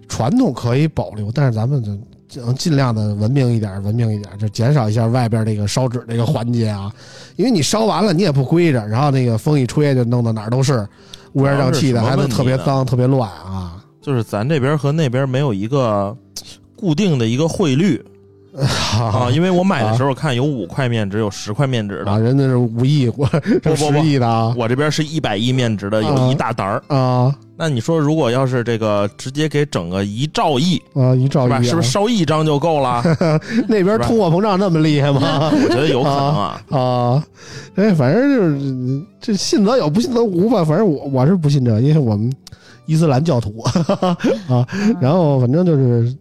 [0.07, 1.95] 传统可以保留，但是咱们就
[2.27, 6.91] 尽尽量的文明一点，文明一点，就减少一下外边这个烧纸这个环节啊，
[7.35, 10.87] 因为你烧完了你也不归着，然后那个风一吹就弄到哪儿都是
[11.33, 13.83] 乌烟瘴气的，还能特别脏、特别乱啊。
[14.01, 16.15] 就是咱这边和那边没有一个
[16.75, 18.03] 固定的一个汇率
[18.99, 23.27] 啊，因为我买的时候看有五块面值，有十块面纸啊，的，人家是五亿，我
[23.75, 26.83] 十亿的啊我这边是一百亿面值的，有一大沓儿。
[26.87, 27.33] 啊
[27.63, 31.13] 那你说，如果要是这个直接给整个一兆亿，啊！
[31.13, 33.03] 一兆亿、是不是烧一张就够了？
[33.69, 35.51] 那边通货膨胀那么厉害吗？
[35.53, 36.61] 我觉得有可能啊。
[36.71, 37.23] 啊，
[37.75, 40.65] 哎，反正就是这信则有，不信则无吧。
[40.65, 42.33] 反正我我是不信这，因为我们
[42.87, 44.17] 伊斯兰教徒啊。
[44.99, 46.11] 然后反正就是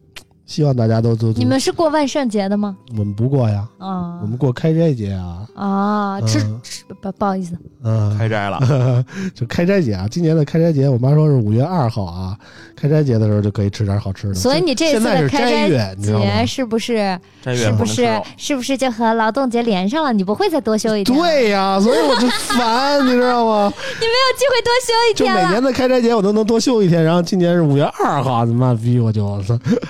[0.51, 2.77] 希望大家都都都你们是过万圣节的吗？
[2.99, 5.47] 我们不过呀，啊我们过开斋节啊。
[5.55, 8.59] 啊，吃嗯吃不不好意思，嗯，开斋了，
[9.33, 12.37] 就开斋节啊，今年的开斋节，我妈说是五月二号啊，
[12.75, 14.35] 开斋节的时候就可以吃点好吃的。
[14.35, 16.47] 所以你这次现在是的开斋斋月，节？
[16.47, 17.17] 是不是
[17.55, 20.13] 是不是是不是就和劳动节连上了？
[20.13, 23.73] 你不会再多休一天？，对呀、所以我就烦， 你知道吗？
[23.77, 25.43] 你没有机会多休一天了。
[25.43, 29.41] 每年的开斋节我都能多休一天，然后今年是五月二号，他妈逼我就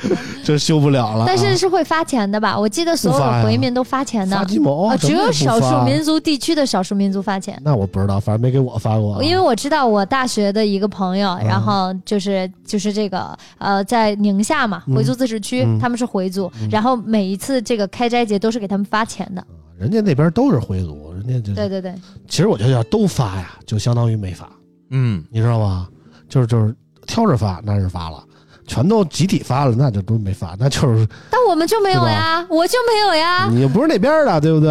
[0.53, 1.25] 就，修不了了。
[1.27, 2.59] 但是是会发钱的吧？
[2.59, 7.61] 我记得所有回民都发钱的发，鸡毛啊，只有少数民族地区的少数民族发钱。
[7.65, 9.23] 那我不知道，反正没给我发过。
[9.23, 19.45] 因为我知道我大学的一个朋友，然后就是就是这个呃，在宁夏嘛，回族自治区，他们是回族，然后每一次这个开斋节都是给他们发钱的。
[19.79, 21.95] 人家那边都是回族，人家就对对对，
[22.29, 24.47] 其实我觉得要都发呀，就相当于没发，
[24.91, 25.89] 嗯，你知道吗？
[26.29, 26.75] 就是就是
[27.07, 28.23] 挑着发那是发了，
[28.71, 33.49] 全都集体发了，那就都没发， 那就是但我们就没有呀，我就没有呀。
[33.51, 34.69] 你又不是那边的，对不对？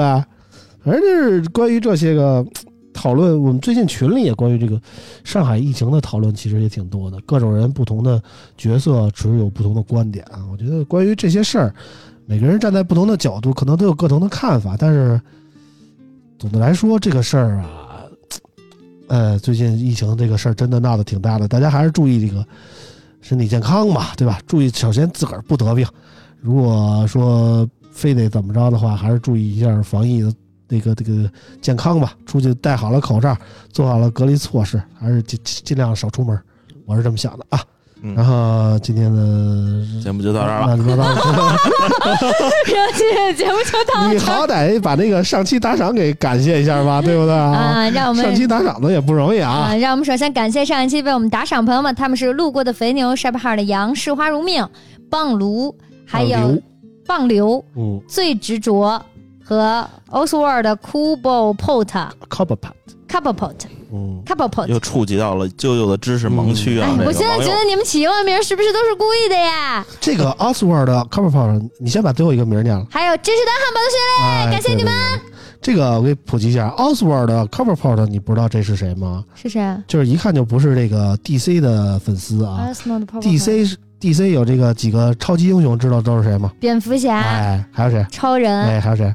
[0.81, 2.45] 反正就是关于这些个
[2.93, 4.81] 讨论，我们最近群里也关于这个
[5.25, 8.23] 上海疫情的讨论，其实也挺多的，各种人不同的
[8.57, 10.47] 角色持有不同的观点啊。
[10.49, 11.75] 我觉得关于这些事儿，
[12.25, 15.19] 每个人站在不同的角度，可能都有不同的看法，但是
[16.37, 17.67] 总的来说，这个事儿啊，
[19.07, 22.45] 呃，最近疫情这个事儿真的闹得挺大的，大家还是注意这个
[23.21, 24.39] 身体健康嘛，对吧？
[24.47, 25.85] 注意，首先自个儿不得病，
[26.39, 30.33] 如果说非得怎么着的话，还是注意一下防疫的
[30.67, 31.29] 那个这个
[31.61, 32.15] 健康吧。
[32.25, 33.37] 出去戴好了口罩，
[33.71, 36.39] 做好了隔离措施，还是尽尽量少出门。
[36.85, 37.61] 我是这么想的啊。
[38.01, 38.15] 嗯。
[38.15, 40.75] 然后今天的节目就到这儿了。
[40.75, 41.15] 乱七八糟的，
[42.73, 44.29] 然后今天的节目就到你这儿。
[44.29, 47.33] 好歹把那个上期打赏给感谢一下吧， 对不对？
[47.33, 47.51] 啊？
[47.51, 49.51] 啊，让我们上期打赏的也不容易啊。
[49.51, 54.67] 啊，让我们首先感谢上一期为我们打赏朋友们，他们是路过的肥牛、晒不号的羊、视花如命、
[55.09, 56.57] 棒炉，还有
[57.05, 58.01] 棒流、嗯。
[58.07, 59.01] 最执着
[59.43, 61.87] 和 Oswald 的 Kubo Pot、
[62.29, 63.55] ，Copper Pot，Couple Pot、
[63.91, 64.67] 嗯，Couple Pot。
[64.67, 66.89] 又触及到了舅舅的知识盲区啊！
[66.99, 69.85] 哎，我现在觉得你们起英文名是不是都是故意的呀？
[69.99, 72.85] 这个 Oswald 的 Copper Pot，你先把最后一个名念了。
[72.89, 74.93] 还有芝士蛋汉堡的学哎感谢你们。
[74.93, 79.25] 对对对这个我给普及一下，Oswald 的 Coverport，你不知道这是谁吗？
[79.35, 82.69] 是谁啊就是一看就不是这个 DC 的粉丝啊。
[83.21, 86.49] DC 是 DC 有这个几个超级英雄，知道都是谁吗？
[86.61, 88.05] 蝙蝠侠、哎，还有谁？
[88.09, 89.13] 超人哎，还有谁？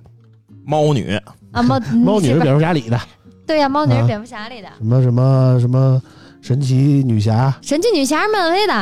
[0.66, 1.18] 猫女
[1.52, 3.00] 啊，猫猫女是蝙蝠侠里的，
[3.46, 6.02] 对呀，猫女是啊蝙蝠侠里的，什么什么什么
[6.40, 8.72] 神奇女侠，神奇女侠是漫威的，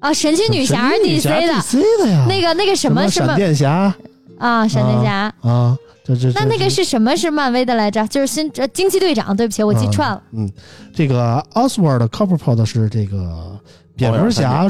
[0.00, 2.26] 啊，神奇女侠是神奇女 DC 的，DC 的呀。
[2.28, 3.94] 那个那个什么什闪么电侠
[4.38, 5.32] 啊，闪电侠。
[5.42, 8.06] 啊，这这那那个是什么是漫威的来着？
[8.08, 10.22] 就是新呃惊奇队长，对不起，我记串了。
[10.32, 10.50] 嗯，
[10.94, 13.58] 这个 Oswald Copperpot 是这个
[13.96, 14.68] 蝙蝠侠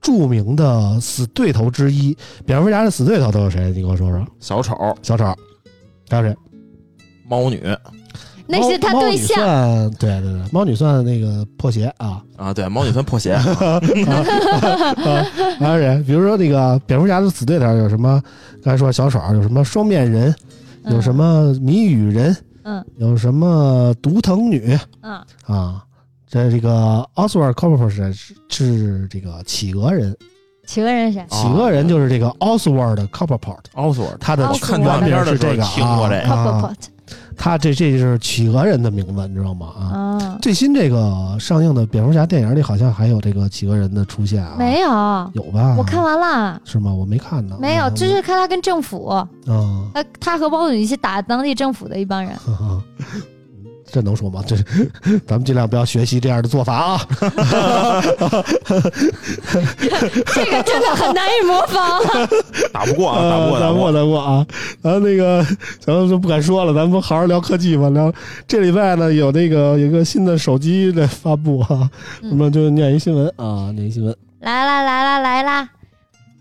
[0.00, 2.16] 著名的死对头之一。
[2.46, 3.70] 蝙蝠侠的死对头都有谁？
[3.70, 4.26] 你给我说说。
[4.38, 5.24] 小丑、小丑，
[6.08, 6.36] 还有谁？
[7.28, 7.62] 猫女
[8.50, 12.22] 那是他猫猫女对象，算对对对，猫女算那个破鞋啊。
[12.36, 13.42] 啊，对，猫女算破鞋， 啊
[15.58, 16.02] 还有谁？
[16.06, 18.20] 比如说那个蝙蝠侠的死对头有什么？
[18.62, 20.34] 刚才说小丑，有什么双面人，
[20.84, 25.84] 嗯有什么谜语人，嗯有什么毒藤女嗯，啊？
[26.28, 28.12] 这这个 Oswald Copperpot 是
[28.48, 30.16] 是这个企鹅人，
[30.64, 31.26] 企鹅人是谁？
[31.28, 36.76] 企鹅人就是这个 Oswald Copperpot，奥斯沃他的看短片的是这个听过这个，Purple 啊 Pot
[37.42, 39.68] 他这这就是企鹅人的名字，你知道吗？
[39.74, 39.80] 啊，
[40.20, 44.56] 啊，最新这个上映的蝙蝠侠电影里好像还有这个企鹅人的出现啊？
[44.58, 44.88] 没有，
[45.32, 45.74] 有吧？
[45.78, 46.92] 我看完了，是吗？
[46.92, 47.56] 我没看呢。
[47.58, 49.26] 没有，嗯就是看他跟政府，啊，
[49.94, 52.36] 他他和包总一起打当地政府的一帮人。
[52.36, 52.82] 呵 呵
[53.92, 54.42] 这能说吗？
[54.46, 54.56] 这
[55.26, 57.06] 咱们尽量不要学习这样的做法啊！
[60.34, 62.00] 这个真的很难以模仿。
[62.72, 63.92] 打不过啊，打不过，打不过。
[63.92, 64.46] 打不过，啊！
[64.82, 65.44] 然后那个，
[65.80, 67.90] 咱们就不敢说了，咱们好好聊科技吧。
[67.90, 68.12] 聊
[68.46, 71.90] 这礼拜呢，有那个有一个新的手机的发布啊，
[72.22, 74.16] 嗯那么就念一新闻啊，念一新闻。
[74.40, 75.68] 来啦来啦来啦！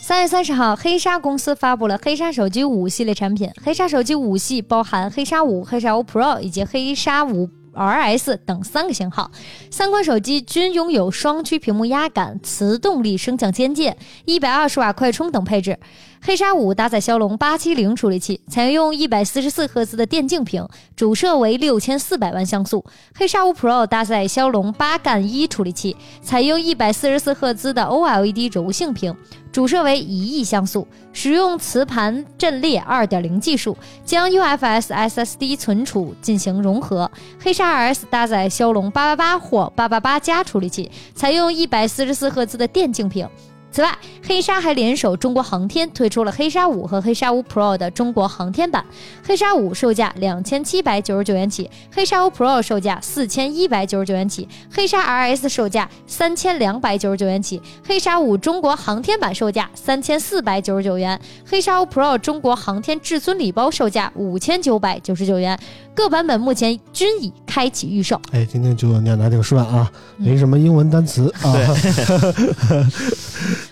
[0.09, 3.47] 三月三十号，黑鲨公司发布了黑鲨手机五系列产品。
[3.63, 9.29] 黑鲨手机五系包含黑鲨五、黑鲨五 Pro 以及黑鲨五 RS 等三个型号。
[9.69, 13.95] 三款手机均拥有双曲屏幕压感、磁动力升降肩键、
[14.25, 15.77] 一百二十瓦快充等配置。
[16.21, 22.84] 黑鲨五搭载骁龙八七零处理器，采用一百四十四赫兹的电竞屏，主摄为六千四百万像素。
[23.15, 29.15] 黑鲨五 Pro 搭载骁龙八杠一处理器，采用一百四十四赫兹的 OLED 柔性屏，
[29.51, 37.10] 主摄为一亿像素，使用磁盘阵列2.0技术，将 UFS SSD 存储进行融合。
[37.41, 43.27] 黑鲨 RS 搭载骁龙888或888加处理器，采用一百四十四赫兹的电竞屏。
[43.71, 48.84] 此外，黑鲨还联手中国航天推出了黑鲨五和黑鲨五 Pro 的中国航天版。
[49.25, 65.58] 黑鲨五售价两千七百九十九元起，黑鲨五 Pro 售价四千一百九十九元起，黑鲨 RS 售价三千两百九十九元起，黑鲨五中国航天版售价三千四百九十九元，黑鲨五 Pro 中国航天至尊礼包售价五千九百九十九元。
[65.93, 68.19] 各版本目前均已开启预售。
[68.32, 71.53] 哎，今天就念的还挺顺啊，嗯没什么英文单词啊。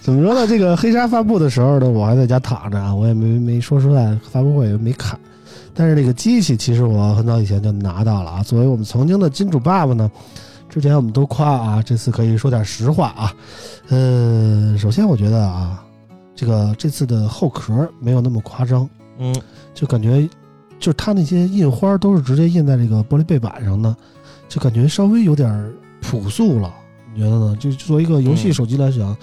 [0.08, 0.48] 怎么说呢？
[0.48, 5.20] 这个黑鲨发布的时候呢，我还在家躺着啊，我也没没说实在，发布会也没看。
[5.74, 8.42] 但是那个机器其实我很早以前就拿到了啊。
[8.42, 10.10] 作为我们曾经的金主爸爸呢，
[10.70, 13.34] 之前我们都夸啊，这次可以说点实话啊。
[13.90, 15.84] 呃，首先我觉得啊，
[16.34, 18.90] 这个这次的后壳没有那么夸张，
[19.20, 19.36] 嗯，
[19.74, 20.26] 就感觉
[20.80, 23.94] 就是它那些印花都是直接印在这个玻璃背板上的，
[24.48, 25.70] 就感觉稍微有点
[26.02, 26.74] 朴素了。
[27.14, 27.58] 你觉得呢？
[27.60, 29.14] 就作为一个游戏嗯手机来讲，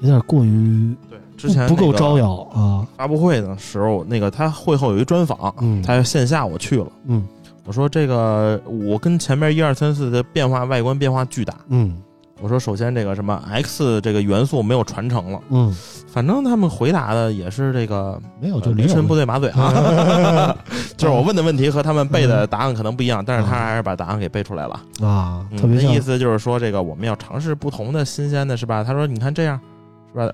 [0.00, 2.86] 有点过于对，之前不够招摇啊。
[2.96, 5.82] 发布会的时候，那个他会后有一专访，嗯。
[5.82, 7.26] 他线下我去了，嗯。
[7.64, 11.54] 我说这个我跟前面一二三四的变化外观变化巨大。
[11.68, 11.96] 嗯。
[12.42, 15.74] 我说首先这个什么 X 这个元素没有传承了，嗯，
[16.06, 20.54] 反正他们回答的也是这个没有就驴唇不对马嘴啊，
[20.98, 24.74] 就是我问的问题和他们背的答案可能不一样，但是他嗯还是把答案给背出来了。
[25.00, 28.84] 啊，嗯特别意思就是说，这个我们要尝试不同的新鲜的，是吧？
[28.84, 29.58] 他说，你看这样，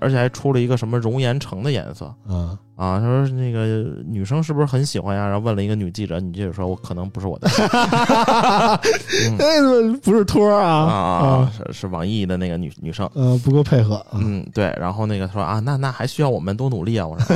[0.01, 2.99] 而且还出了一个什么熔岩橙的颜色啊，啊。
[2.99, 5.25] 他说那个女生是不是很喜欢呀？
[5.25, 7.47] 然后问了一个女记者，女记者说，我可能不是我的
[9.29, 13.09] 嗯那不是托儿啊啊是是网易的那个女女生。
[13.13, 14.11] 呃，不够配合啊。
[14.13, 17.07] 嗯，对，然后那个说啊，那那还需要我们多努力啊。
[17.07, 17.35] 我说，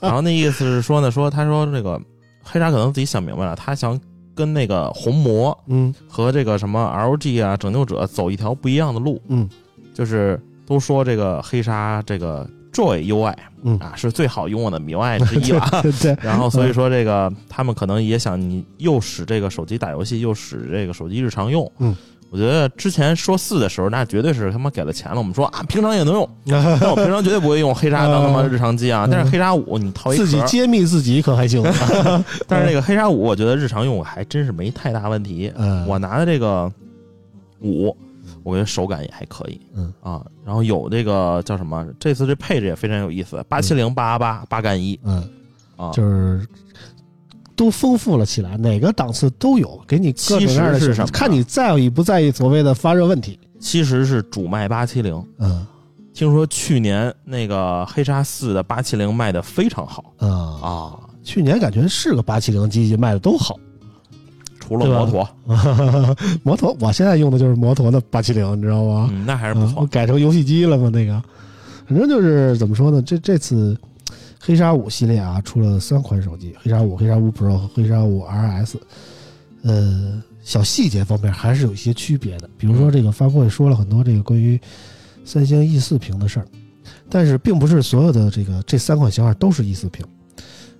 [0.00, 2.00] 然后那意思是说呢，说他说这个
[2.42, 3.98] 黑鲨可能自己想明白了，他想
[4.34, 9.48] 跟那个红魔嗯和这个什么 LG 啊拯救者走一条不一样的路，嗯
[9.92, 10.40] 就是
[10.70, 15.68] 都说这个黑鲨这个 Joy UI 嗯，啊是最好拥有的 MIUI 之一了。
[15.82, 21.68] 对 对， 然后所以说这个他们可能也想你又使这个手机打游戏，又使这个手机日常用。
[21.80, 21.94] 嗯，
[22.30, 25.18] 我觉得之前说四的时候，那绝对是他妈给了钱了。
[25.18, 29.06] 我们说啊，平常也能用， 但我平常绝对不会用黑鲨当他妈日常机啊。
[29.06, 31.60] 嗯但是黑鲨五你掏一壳，自己揭秘自己可还行。
[32.46, 35.52] 但是这个黑鲨五，我觉得日常用还真是没太大问题。
[35.56, 36.70] 嗯，我拿的这个
[37.60, 37.94] 五，
[38.42, 41.86] 我觉得手感也还可以，嗯啊，然后有这个叫什么？
[41.98, 45.28] 这次这配置也非常有意思，八七零八八八干一嗯，
[45.76, 46.46] 啊，就是
[47.54, 53.38] 都丰富了起来，哪个档次都有，给你各种各样的选择其实是什么看你在意不在意所谓的发热问题。
[53.58, 55.22] 其实是主卖八七零。
[55.38, 55.66] 嗯
[56.12, 63.56] 听说去年那个黑鲨四的八七零卖的非常好嗯，啊，去年感觉是个八七零机器卖的都好。
[64.70, 65.28] 除了摩托，
[66.44, 69.08] 摩托，我现在用的就是摩托的八七零，你知道吗？
[69.12, 69.84] 嗯，那还是不错。
[69.86, 71.20] 改成游戏机了吗，那个，
[71.88, 73.02] 反正就是怎么说呢？
[73.02, 73.76] 这这次
[74.38, 78.76] 黑鲨五系列啊，出了三款手机，黑鲨五、黑鲨五 Pro 和黑鲨五 RS。
[79.64, 84.58] 呃，小细节方面还是有一些区别的，比如说这个发布会说了很多这个关于
[85.24, 86.46] 三星 E 四屏的事儿，
[87.08, 90.06] 但是并不是所有的这个这三款型号都是 E 四屏。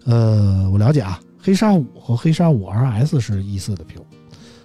[0.05, 4.01] 呃，我了解啊，黑鲨五和黑鲨五 RS 是 E 四的屏，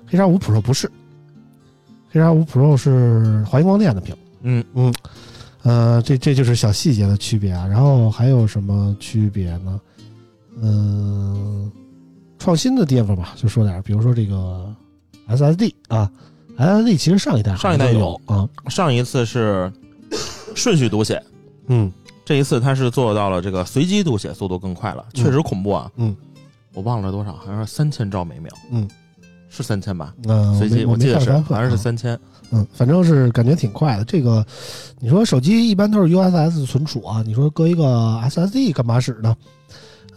[0.05, 0.91] 黑鲨五 Pro 不是，
[2.09, 4.15] 黑鲨五 Pro 是华星光电的屏。
[4.41, 4.93] 嗯嗯，
[5.63, 7.65] 呃，这这就是小细节的区别啊。
[7.65, 9.79] 然后还有什么区别呢？
[10.61, 11.71] 嗯、
[12.39, 14.73] 创新的地方吧，就说点儿，比如说这个
[15.27, 16.09] SSD 啊
[16.57, 19.71] ，SSD 其实上一代上一代有有啊，上一次是
[20.55, 21.21] 顺序读写，
[21.67, 21.91] 嗯
[22.23, 25.91] 这一次它是做到了这个随机读写速度更快了，确实恐怖啊。
[25.97, 26.15] 嗯
[26.75, 28.51] 我忘了多少，好像是三千兆每秒。
[28.69, 28.87] 嗯，
[29.49, 30.13] 是三千吧？
[30.27, 32.19] 嗯，随机我没记得是好像是啊三千。
[32.51, 34.05] 嗯，反正是感觉挺快的。
[34.05, 34.45] 这个，
[34.99, 37.83] 你说手机一般都是 USS 存储啊，你说搁一个
[38.29, 39.35] SSD 干嘛使呢？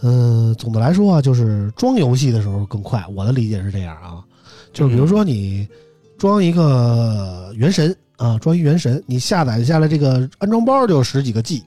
[0.02, 3.02] 嗯、总的来说啊，就是装游戏的时候更快。
[3.16, 4.22] 我的理解是这样啊，
[4.72, 5.66] 就是比如说你
[6.18, 11.64] 装一个原神啊，装一原神，你下载下来这个安装包就有十几个 G，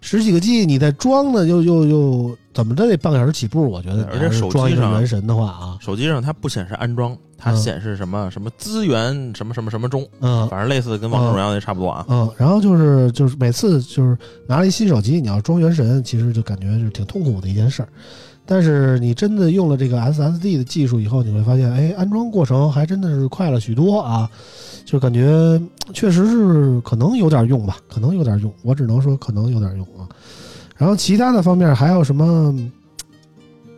[0.00, 3.70] 十几个 G，你再装呢，又又又怎么着得半个小时起步？
[3.70, 12.04] 我觉得，而且手机上原神的话啊，手机上它不显示安装，它嗯显示什么什么资源什么什么什么中，嗯，反正类似跟王者荣耀那差不多啊。
[12.08, 17.88] 嗯，然后就是就是每次就是拿了一新手机，你要装原神，其实就感觉是挺痛苦的一件事儿。
[18.50, 24.28] 但是你真的用了这个 SSD 的技术以后，你会发现，哎，安装过程还真的是快了许多啊！
[24.86, 25.60] 就感觉
[25.92, 30.08] 确实是可能有点用吧，可能有点用，我只能说可能有点用啊。
[30.78, 32.54] 然后其他的方面还有什么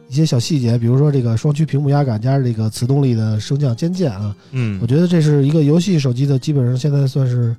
[0.09, 7.57] 一些小细节，比如说这个双区屏幕压感加上这个磁动力的升降肩键啊，嗯我，觉得这是一个游戏手机的，基本上现在算是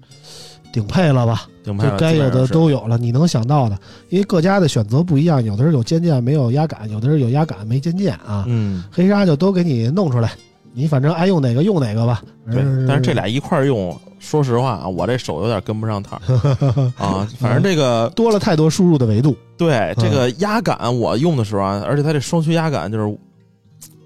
[0.71, 3.77] 顶配了吧，顶配该有的都有了，你能想到的，
[4.09, 8.45] 因为各家的选择不一样，有的是有肩键没有压感，有的是有压感没肩键啊。
[8.47, 10.31] 嗯，黑鲨就都给你弄出来，
[10.73, 12.21] 你反正爱用哪个用哪个吧。
[12.51, 12.63] 对。
[12.87, 17.27] 但是这俩一块儿用，说实话啊，我这手有点跟不上趟儿 啊。
[17.39, 19.35] 反正这个 多了太多输入的维度。
[19.57, 23.17] 对这个压感，我用的时候啊，而且它这双区压感，就是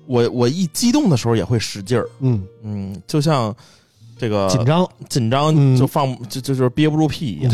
[0.07, 3.55] 我我一激动的时候也会使劲儿，嗯嗯，就像
[4.17, 5.77] 这个紧张，紧张嗯。
[5.77, 7.53] 就放就就就是憋不住屁一样。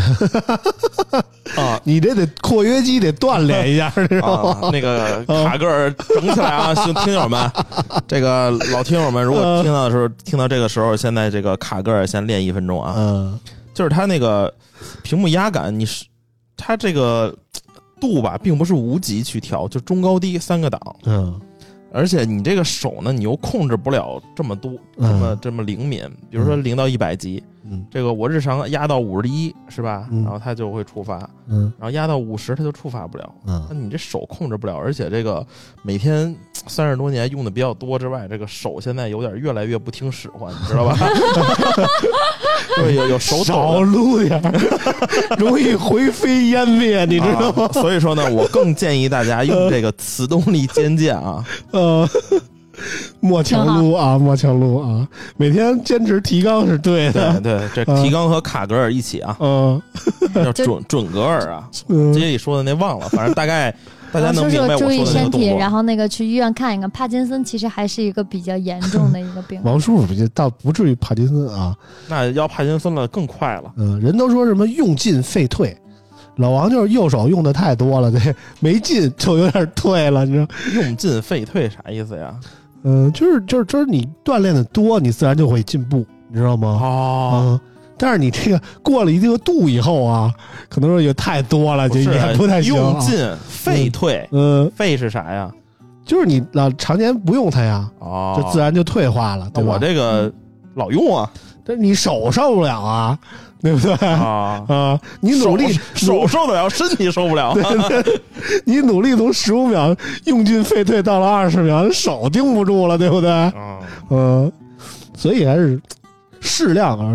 [1.58, 1.80] 啊。
[1.84, 4.68] 你这得括约肌得锻炼一下，知道吗？
[4.68, 4.70] 啊！
[4.72, 7.52] 那个卡个儿整起来啊， 听听友们，
[8.08, 13.40] 这个老听友们，如果听到的时候，听到这个时候，现在这个卡个儿先练一分钟啊，嗯。
[13.74, 14.54] 就是它那个
[15.02, 16.06] 屏幕压感，你是
[16.58, 17.34] 它这个
[18.00, 21.40] 度吧，并不是无极去调，就中高低三个档，嗯
[21.94, 25.40] 而且你这个手呢，你又控制不了这么多，这么嗯。
[25.42, 30.08] 这么灵敏，比如说零到一百级，嗯这个我日常压到五十一是吧？
[30.12, 33.30] 嗯然后它就会触发，嗯然后压到五十它就触发不了。
[33.46, 35.46] 嗯那嗯，你这手控制不了，而且这个
[35.84, 36.36] 每天
[36.68, 40.98] 三十多年用的比较多之外，这个手现在有点越来越不听使唤， 你知道吧？
[42.78, 43.82] 对，有有手抖少的。
[43.82, 47.66] 撸点儿，容易灰飞烟灭，你知道吗？
[47.66, 52.08] 啊所以说呢，我更建议大家用这个磁动力肩键啊，呃，
[53.20, 55.08] 莫强撸啊，莫强撸啊，
[55.38, 57.42] 每天坚持提纲是对对的。
[57.42, 59.82] 对，这嗯提纲和卡格尔一起啊，嗯
[60.34, 63.74] 叫 准准格尔啊，嗯街里说的那忘了，反正大概
[64.12, 65.60] 大家能明白我说注意说的那身体，个动作。
[65.60, 66.90] 然后那个去医院看一看。
[66.92, 69.62] 帕金森其实还是一个比较严重的一个病。
[69.64, 71.74] 王叔叔这倒不至于帕金森啊，
[72.10, 73.72] 那要帕金森了更快了。
[73.78, 75.78] 嗯，人都说什么用进废退，
[76.36, 78.20] 老王就是右手用的太多了，这
[78.60, 80.48] 没进就有点退了，你知道？
[80.76, 82.36] 用进废退啥意思呀？
[82.84, 86.80] 嗯，就是就是就是你锻炼的多，你自然就会进步，你知道吗？
[86.82, 87.60] 哦，嗯，
[87.98, 90.34] 但是你这个过了一定的度以后啊，
[90.70, 92.78] 可能说也太多了，就也不太行、啊。
[92.78, 95.52] 用进废退，嗯，废是啥呀？
[96.04, 99.50] 就是你老常年不用它呀，哦，就自然就退化了？
[99.56, 100.32] 我这个
[100.74, 101.32] 老用啊
[101.64, 103.18] 这你手受不了啊，
[103.62, 103.94] 对不对？
[104.08, 107.54] 啊、 啊，你努力手手受得了，身体受不了。
[107.54, 107.64] 对
[108.04, 108.22] 对
[108.66, 109.96] 你努力从十五秒
[110.26, 113.30] 用尽废退到了二十秒，手盯不住了，对不对？
[113.30, 114.52] 啊，嗯，
[115.16, 115.80] 所以还是
[116.40, 117.14] 适量啊，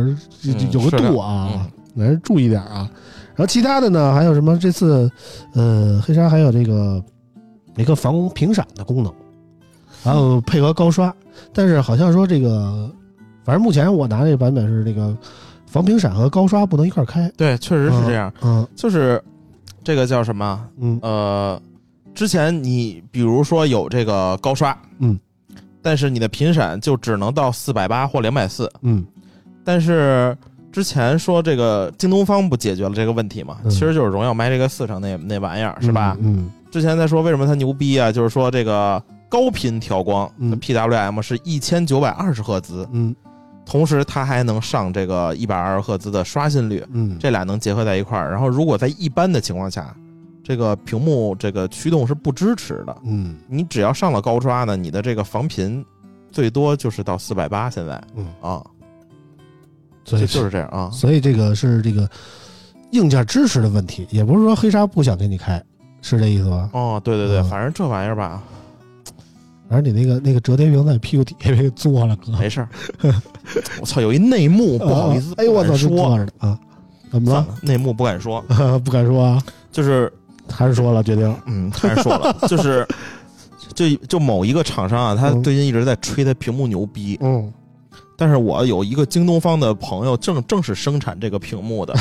[0.71, 1.67] 有个度啊，
[1.97, 2.89] 还是注意点啊。
[3.35, 4.57] 然后其他的呢，还有什么？
[4.59, 5.11] 这次
[5.55, 7.03] 呃，黑鲨还有这个
[7.77, 9.13] 一个防屏闪的功能，
[10.03, 11.13] 还有配合高刷。
[11.53, 12.91] 但是好像说这个，
[13.47, 15.17] 反正目前我拿这个版本是这个
[15.67, 17.31] 防屏闪和高刷不能一块儿开。
[17.37, 18.33] 对，确实是这样。
[18.43, 19.23] 嗯就是
[19.85, 20.69] 这个叫什么？
[20.81, 21.63] 嗯呃，
[22.13, 25.17] 之前你比如说有这个高刷，嗯，
[25.81, 29.07] 但是你的频闪就只能到四百八或两百四，嗯
[29.65, 30.37] 但是
[30.73, 33.59] 之前说这个京东方不解决了这个问题嘛？
[33.63, 36.17] 嗯其实就是荣耀 Magic 四上那那玩意儿是吧？
[36.21, 38.11] 嗯之前在说为什么它牛逼啊？
[38.11, 43.15] 就是说这个高频调光，嗯 PWM 是一千九百二十赫兹，嗯
[43.67, 48.31] 同时它还能上这个一百二十赫兹的刷新率，嗯，这俩能结合在一块儿。
[48.31, 49.95] 然后如果在一般的情况下，
[50.43, 55.85] 这个屏幕这个驱动是不支持的，嗯你只要上了高刷呢，你的这个防频
[56.31, 58.65] 最多就是到四百八，现在嗯，啊，
[60.05, 60.89] 所以就就是这样啊。
[60.93, 62.09] 所以这个是这个
[62.93, 65.61] 硬件支持的问题，也不是说黑鲨不想给你开，
[66.03, 66.71] 是这意思吧？
[66.73, 68.41] 哦，对对对，嗯反正这玩意儿吧，
[69.69, 72.33] 反正你那个那个折叠屏在你屁股底下给做了，哥。
[72.39, 72.69] 没事儿。
[73.81, 75.89] 我操，有一内幕，不好意思， 啊哎呦我操，说。
[75.91, 76.59] 坐着呢啊！
[77.11, 77.47] 怎么了？
[77.63, 78.41] 内幕不敢说，
[78.85, 79.43] 不敢说啊，
[79.73, 80.13] 就是
[80.51, 81.35] 还是说了，决定。
[81.47, 82.87] 嗯，还是说了，就是
[83.75, 85.43] 就就某一个厂商啊，他嗯。
[85.43, 87.53] 最近一直在吹他屏幕牛逼，嗯。
[88.19, 91.93] 但是我有一个京东方的朋友，正正是生产这个屏幕的，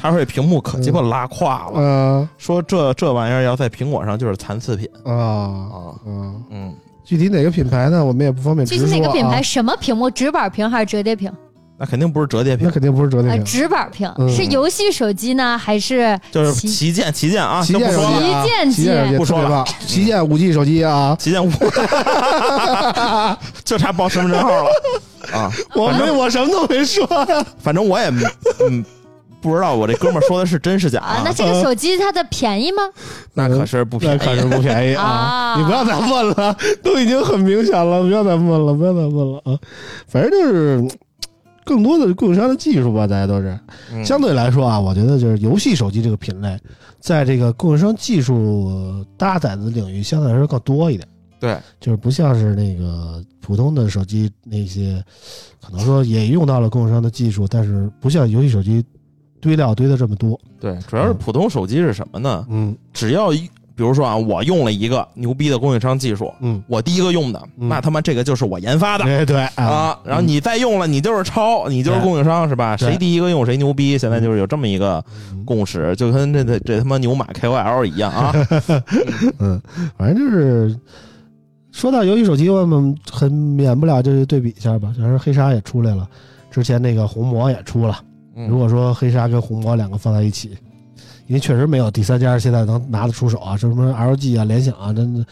[0.00, 2.28] 他说这屏幕可鸡巴拉胯了，嗯。
[2.38, 4.88] 说这这玩意儿要在苹果上就是残次品。
[5.04, 6.74] 啊啊，嗯，嗯，
[7.04, 8.04] 具体哪个品牌呢？
[8.04, 8.92] 我们也不方便直具说啊。
[8.92, 9.42] 体哪个品牌？
[9.42, 10.10] 什么屏幕？
[10.10, 11.30] 直板屏还是折叠屏？
[11.78, 13.44] 那肯定不是折叠屏，那肯定不是折叠啊，屏。
[13.44, 21.50] 直板屏嗯是游戏手机呢，还是就是旗旗舰旗舰啊，旗舰手机啊，旗舰旗舰不说了旗舰五 G 手机啊，旗舰五，
[23.64, 24.70] 就差报身份证号了
[25.32, 27.44] 啊， 我没我什么都没说呀。
[27.58, 28.08] 反正我也
[28.68, 28.84] 嗯
[29.40, 31.22] 不知道我这哥们儿说的是真是假啊？
[31.24, 32.82] 那这个手机它的便宜吗？
[33.34, 35.02] 那可是不便宜那可是不便宜啊！
[35.02, 39.58] 啊你不要再问了，都已经很明显了，不要再问了，不要再问了啊！
[40.06, 40.90] 反正就是嗯
[41.64, 43.58] 更多的供应商的技术吧，大家都是
[43.92, 46.58] 嗯相对来说啊，我觉得就是游戏手机这个品类，
[46.98, 51.06] 在这个供应商技术搭载的领域相对来说更多一点，
[51.38, 55.02] 对，就是不像是那个普通的手机那些，
[55.64, 58.84] 可能说也用到了供应商的技术，但是不像游戏手机
[59.40, 60.38] 堆料堆的这么多。
[60.60, 62.46] 对，主要是普通手机是什么呢？
[62.50, 69.04] 嗯只要一比如说啊，我用了一个牛逼的供应商技术，嗯，我第一个用的，嗯那他妈这个就是我研发的。
[69.04, 72.76] 哎对啊，然后你再用了，你就是抄，你就是供应商是吧？
[72.76, 78.34] 谁第一个用谁牛逼，现在就是有这么一个嗯共识，就跟这这这他妈牛马 KOL 一样啊。
[79.40, 79.58] 嗯，
[79.96, 80.78] 反正就是
[81.72, 84.92] 说到游戏手机，我们很免不了就是对比一下吧。
[84.98, 86.06] 然后黑鲨也出来了，
[86.50, 87.98] 之前那个红魔也出了。
[88.34, 90.56] 嗯如果说黑鲨跟红魔两个放在一起，
[91.26, 95.24] 因为确实没有第三家现在能拿得出手啊，什么 LG 啊、联想啊，真的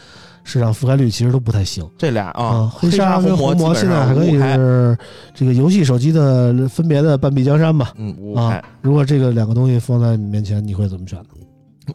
[0.43, 4.97] 市场覆盖率其实都不太行这俩啊，黑鲨跟红魔现在还可以是
[5.33, 7.93] 这个游戏手机的分别的半壁江山吧。
[7.97, 11.25] 嗯啊。，如果这个两个东西放在你面前，你会怎么选呢？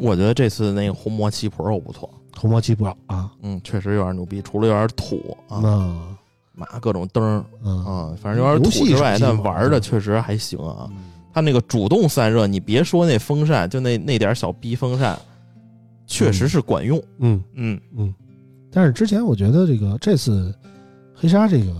[0.00, 5.94] 我觉得这次那个红魔七 Pro 不错，红魔七 Pro 啊，嗯，确实有点牛逼，除了有点土啊，那
[6.54, 7.84] 码各种灯儿嗯。
[7.84, 10.88] 啊，反正有点土之外，但玩的确实还行啊。
[11.32, 15.18] 它那个主动散热，你别说那风扇，就那那点小逼风扇，
[16.06, 17.02] 确实是管用。
[17.18, 17.42] 嗯。
[17.54, 18.14] 嗯，嗯，
[18.70, 20.54] 但是之前我觉得这个这次
[21.12, 21.74] 黑鲨这个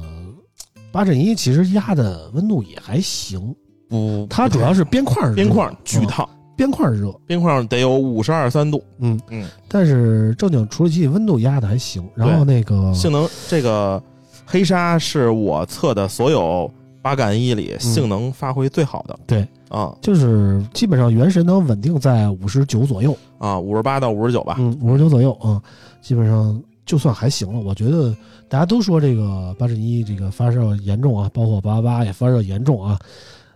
[0.91, 3.55] 八阵一其实压的温度也还行，
[3.89, 8.83] 不，它主要是边框热边框巨嗯烫，边框热，边框得有五十二三度。
[8.99, 9.21] 嗯。
[9.31, 14.03] 嗯，但是正经处理器温度压的还行，然后那个性能这个
[14.45, 16.71] 黑鲨是我测的所有
[17.03, 19.19] 八杆一里性能发挥最好的。
[19.27, 24.57] 对啊就是基本上原神能稳定在五十九左右，啊，五十八到五十九吧。
[24.59, 25.61] 嗯，五十九左右啊、
[26.01, 27.61] 基本上就算还行了。
[27.61, 28.15] 我觉得
[28.49, 32.99] 大家都说这个八十一这个发热严重啊，包括八八八也发热严重啊。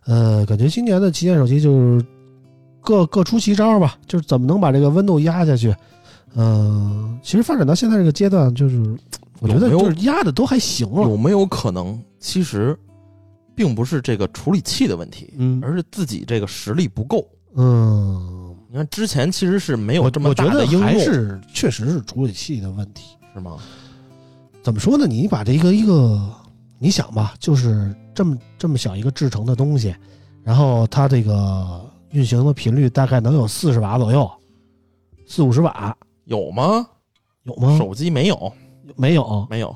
[0.06, 2.04] 呃，感觉今年的旗舰手机就是
[2.80, 5.74] 各各出奇招吧，就是怎么能把这个温度压下去。
[6.34, 8.96] 嗯、其实发展到现在这个阶段，就是
[9.40, 11.02] 我觉得就是压的都还行了。
[11.02, 12.78] 有没有可能，其实
[13.54, 17.26] 并不是这个处理器的问题，嗯而是自己这个实力不够？
[17.54, 23.16] 嗯，你看之前其实是没有这么我觉得大的应用，还是确实是处理器的问题。
[23.34, 23.56] 是吗？
[24.62, 25.06] 怎么说呢？
[25.06, 26.20] 你把这一个一个，
[26.78, 29.94] 你想吧，就是这么这么小一个制成的东西，
[30.42, 31.80] 然后它这个
[32.10, 34.28] 运行的频率大概能有四十瓦左右，
[35.26, 36.86] 四五十瓦有吗？
[37.44, 37.78] 有吗？
[37.78, 38.52] 手机没有，
[38.96, 39.74] 没有，没有，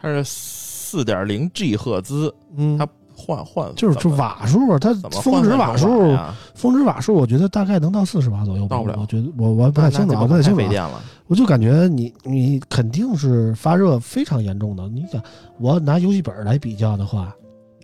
[0.00, 6.16] 它是四点零 G 赫兹，嗯，它换换就是这瓦数，它怎么峰值瓦数，
[6.54, 8.76] 峰值瓦数，我觉得大概能到四十瓦左右吧。
[8.76, 10.62] 到不了我觉得我我不太清楚不太清楚啊。
[10.64, 11.02] 费电了。
[11.26, 14.88] 我就感觉你你肯定是发热非常严重的。
[14.88, 15.20] 你想，
[15.58, 17.34] 我拿游戏本来比较的话，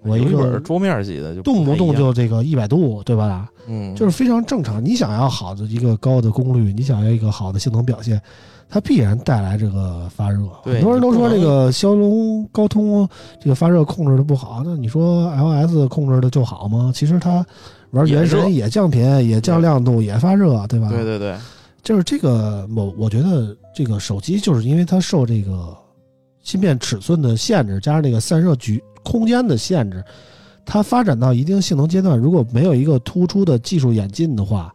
[0.05, 3.49] 我一个桌面级的就动不动就这个一百度，对吧？
[3.67, 4.85] 嗯，就是非常正常。
[4.85, 8.21] 你想要好的一个高的功率，你想要一个好的性能表现，
[8.73, 10.39] 它必然带来这个发热。
[10.63, 13.07] 很多人都说这个骁龙高通
[13.39, 16.91] 这个发热控制的不好，那你说 iOS 控制的就好吗？
[16.95, 17.45] 其实它
[17.91, 20.89] 玩原神也降频，也降亮度，也发热，对吧？
[20.89, 21.37] 对对对，
[21.83, 25.77] 就是这个，我我觉得这个手机就是因为它受这个
[26.43, 30.03] 芯片尺寸的限制，加上这个散热局空间的限制，
[30.65, 34.73] 它发展到一定性能阶段，如果没有一个突出的技术演进的话，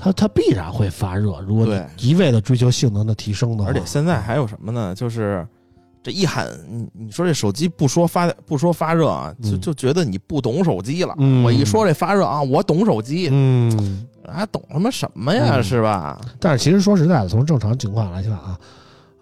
[0.00, 1.40] 它它必然会发热。
[1.42, 4.94] 如果对你一味的追求性能的提升的话，而且现在还有什么呢？
[4.94, 5.46] 就是
[6.02, 11.14] 这一喊你你说这手机不说发不说发热啊，就嗯就觉得你不懂手机了。
[11.18, 15.56] 嗯我一说这发热啊，我懂手机，嗯，啊，懂他妈什么呀？
[15.56, 16.18] 嗯是吧？
[16.38, 18.58] 但是其实说实在的，从正常情况来讲啊，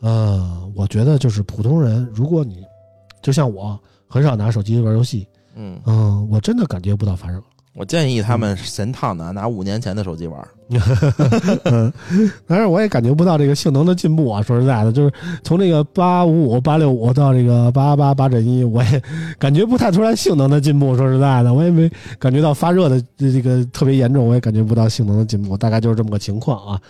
[0.00, 2.64] 呃，我觉得就是普通人，如果你
[3.20, 3.76] 就像我
[4.06, 5.26] 很少拿手机玩游戏，
[5.56, 7.42] 嗯，嗯，我真的感觉不到发热。
[7.74, 10.48] 我建议他们嫌烫的拿五年前的手机玩。
[11.64, 11.92] 嗯，
[12.46, 14.42] 但是我也感觉不到这个性能的进步啊。
[14.46, 15.12] 说实在的，就是
[15.42, 19.02] 从这个八五五、八六五到这个八八八阵一，我也
[19.38, 20.96] 感觉不太出来性能的进步。
[20.96, 26.80] 说实在的，我也没感觉到发热的这个特别严重，我也感觉不到性能的进步，大概就是这么个情况啊。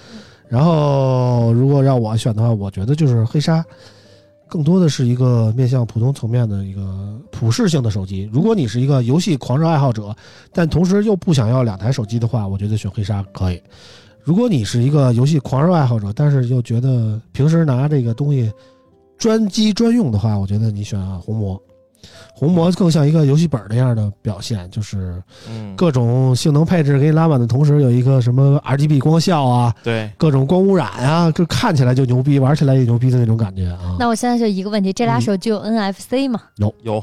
[0.49, 3.65] 然后，如果让我选的话，我觉得就是黑鲨。
[4.49, 8.29] 更多的是一个面向普通层面的一个普适性的手机。
[8.33, 10.15] 如果你是一个游戏狂热爱好者，
[10.53, 13.63] 但同时又不想要两台手机的话，我觉得选黑鲨可以。
[14.23, 18.51] 如果你是一个游戏狂热爱好者，但是又觉得平时拿这个东西
[19.17, 21.61] 专机专用的话，我觉得你选红魔。
[22.35, 33.97] 红魔更像一个游戏本那样的表现，就是嗯，各种性能配置给你拉满的同时，有一个什么 RGB 光效啊，对，各种光污染啊，就看起来就牛逼，玩起来也牛逼的那种感觉啊。
[33.99, 36.41] 那我现在就一个问题，这俩嗯手机有 NFC 吗？
[36.57, 37.03] 有，有，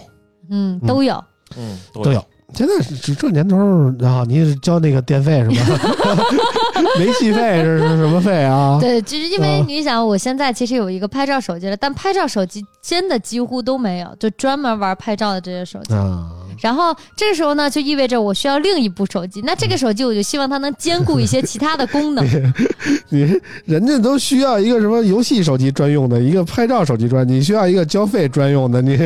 [0.49, 1.23] 嗯都有。
[1.57, 2.23] 嗯，都有。
[2.53, 5.79] 现在是这年头儿，然后你是交那个电费是吧？
[6.97, 8.77] 煤气费是是什么费啊？
[8.79, 15.93] 对，就是因为嗯你想，我现在其实有一个拍照手机了，但拍照手机真的几乎都没有，就专门玩拍照的这些手机。
[15.93, 16.29] 啊，
[16.59, 19.41] 然后这个时候呢，就意味着我需要另一部手机。
[19.45, 22.25] 那这个手机我就希望它能兼顾一些其他的功能。
[23.09, 28.97] 你人家都需要一个什么游戏手机专用的，一个拍照手机专，你需要一个交费专用的，你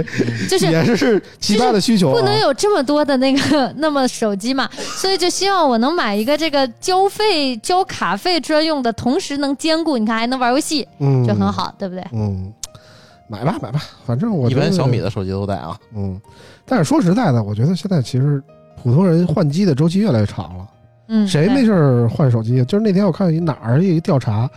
[0.50, 11.50] 就是也是其他的需求、啊，不能有这么多的那个 那么手机嘛，所以就希望我能买一个这个交费交卡费专用的，同时能兼顾，你看还能玩游戏，嗯就很。
[11.50, 12.04] 好，对不对？
[12.14, 12.54] 嗯，
[13.30, 15.78] 买吧买吧，反正我一般觉得小米的手机都带啊。
[15.96, 16.20] 嗯，
[16.66, 18.44] 但是说实在的，我觉得现在其实
[18.82, 20.68] 普通人换机的周期越来越长了。
[21.08, 22.66] 嗯，谁没事儿换手机？
[22.66, 24.50] 就是那天我看一哪儿一个调查，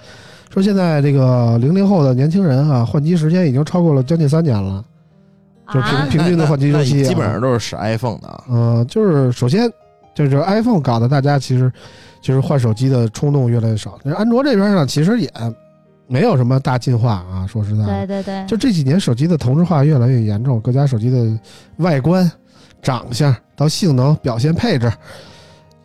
[0.50, 4.84] 说现在这个零零后的年轻人啊，换机时间已经超过了将近三年了。
[5.72, 8.44] 就平啊平均的换机周期啊基本上都是使 iPhone 的啊。
[8.50, 9.70] 嗯、就是首先
[10.14, 11.72] 就是 iPhone 搞得大家其实
[12.20, 13.98] 就是换手机的冲动越来越少。
[14.02, 15.30] 那安卓这边呢其实也
[16.12, 21.40] 没有什么大进化啊，说实在的，对对对，就这几年手机的同质化越来越严重，各家手机的
[21.78, 22.30] 外观、
[22.82, 24.92] 长相到性能、表现、配置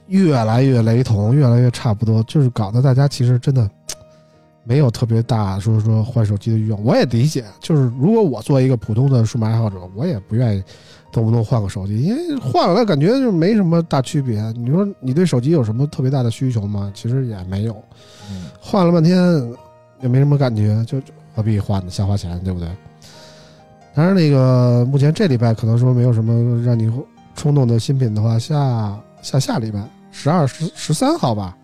[0.07, 3.69] 越来越雷同，越来越差不多，就是搞得大家其实真的
[4.65, 6.83] 没有特别大说说换手机的欲望。
[6.83, 10.63] 我也理解，就是如果我作为一个普通的数码爱好者，我也不愿意
[11.09, 14.41] 动不动换个手机，因为换了感觉就没什么大区别。
[14.57, 16.91] 你说你对手机有什么特别大的需求吗？
[16.93, 17.73] 其实也没有。
[18.29, 19.17] 嗯，换了半天
[20.01, 21.89] 也没什么感觉，就就何必花呢？
[21.89, 22.67] 瞎花钱，对不对？
[23.93, 26.91] 当然，那个目前这礼拜可能说没有什么让你
[27.35, 31.57] 冲动的新品的话，下下下礼拜十二、十十三号吧，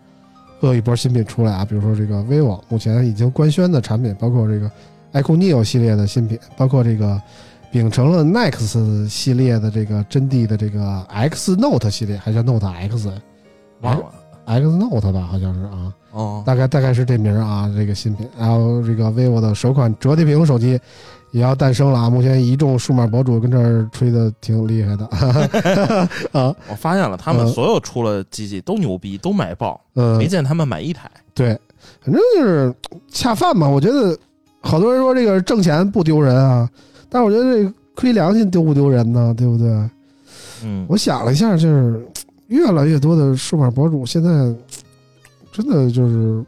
[0.58, 1.64] 会有一波新品出来啊。
[1.64, 4.70] 比如说这个 vivo 目前已经官宣的产品，包括这个
[5.12, 7.20] iQOO Neo 系列的新品，包括这个
[7.70, 13.12] 秉承了 Nex 系列的这个真谛的这个 X Note 系列，还叫 Note X
[13.80, 14.06] 忘了
[14.46, 15.94] X Note 吧，好像是啊。
[16.14, 20.80] 哦，大概大概是这名儿啊，这个新品，然后这个 vivo 的首款折叠屏手机
[21.32, 22.08] 也要诞生了啊！
[22.08, 25.04] 目前一众数码博主跟这儿吹的挺厉害的
[26.30, 31.10] 啊，我发现了，他们嗯所有出了机器都牛逼，都买爆，嗯没，见他们买一台。
[31.34, 31.48] 对，
[32.00, 32.72] 反正就是
[33.10, 33.68] 恰饭嘛。
[33.68, 34.16] 我觉得
[34.60, 36.70] 好多人说这个挣钱不丢人啊，
[37.08, 39.34] 但是我觉得这个亏良心丢不丢人呢？
[39.36, 39.68] 对不对？
[40.62, 42.06] 嗯，我想了一下，就是
[42.46, 44.30] 越来越多的数码博主现在
[45.54, 46.44] 真的就是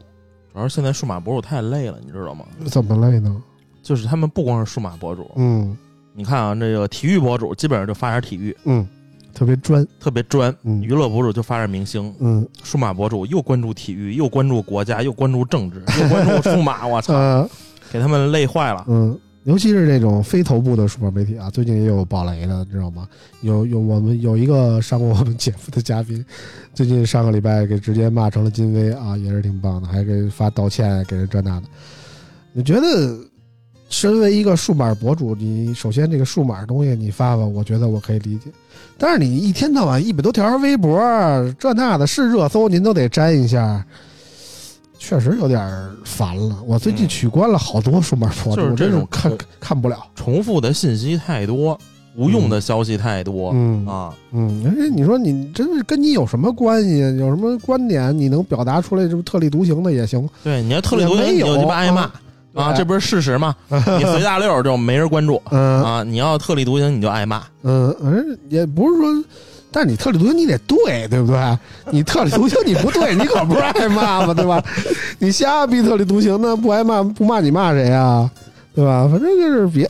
[0.51, 2.43] 主要是现在数码博主太累了，你知道吗？
[2.65, 3.41] 怎么累呢？
[3.81, 5.75] 就是他们不光是数码博主，嗯
[6.13, 8.85] 你看啊，这个体育博主基本上就发点体育，嗯，
[9.33, 17.49] 特别专，特别专；嗯娱乐博主就发点明星，嗯数码博主又关注体育，又关注国家，又关注政治，又关注数码，我操， 呃
[17.89, 18.83] 给他们累坏了。
[18.89, 19.17] 嗯，
[19.47, 23.07] 尤其是这种非头部的数码媒体啊，最近也有爆雷的，知道吗？
[23.39, 26.23] 有有我们有一个上过我们节目的嘉宾，
[26.73, 31.67] 最近上个礼拜给直接骂成了金威啊，也是挺棒的，还给发道歉，给人这那的。
[32.51, 33.17] 你觉得，
[33.87, 38.51] 身为一个数码博主，你首先这个数码东西你发发，我觉得我可以理解。
[38.97, 40.99] 但是你一天到晚一百多条微博，
[41.57, 43.85] 这那的是热搜，您都得沾一下，
[44.99, 45.59] 确实有点
[46.03, 46.57] 烦了。
[46.65, 49.97] 我最近嗯取关了好多数码博主，就是我真是这种看看不了。
[50.15, 51.79] 重复的信息太多，
[52.15, 54.13] 无用的消息太多、嗯啊。
[54.31, 56.99] 嗯，而且你说你真是跟你有什么关系？
[57.17, 60.27] 有什么观点你能表达出来，这不特立独行的也行。
[60.43, 62.13] 对，你要特立独行，你就鸡巴挨骂啊
[62.55, 63.55] 啊，这不是事实吗？
[63.69, 67.43] 你随大溜就没人关注 嗯啊，你要特立独行，你就挨骂。
[67.61, 69.23] 嗯，而也不是说，
[69.71, 71.57] 但是你特立独行你得对，对不对？
[71.91, 74.63] 你特立独行你不对，你可不是挨骂嘛，对吧？
[75.19, 78.29] 你瞎逼特立独行，那不挨骂不骂你骂谁啊？
[78.73, 79.07] 对吧？
[79.11, 79.89] 反正就是别，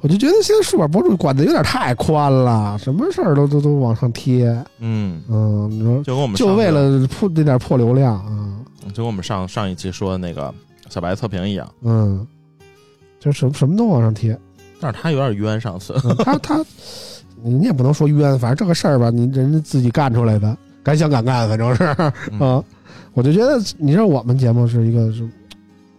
[0.00, 4.46] 我就觉得现在数码博主管的有点太宽了，什么事儿都都都往上贴。
[4.78, 8.50] 嗯，嗯，你说就跟我们就为了破那点破流量啊。
[8.88, 10.52] 就跟我们上上一期说的那个
[10.90, 12.24] 小白测评一样，嗯，
[13.18, 14.38] 就什么什么都往上贴。
[14.78, 15.58] 但是他有点冤。
[15.58, 16.64] 上次嗯他他，
[17.44, 21.84] 你也不能说冤，反正这个事儿吧，你人家自己干出来的，敢想敢干，反正是
[22.32, 22.64] 嗯啊。
[23.12, 25.28] 我就觉得，你说我们节目是一个是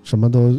[0.03, 0.53] 什么都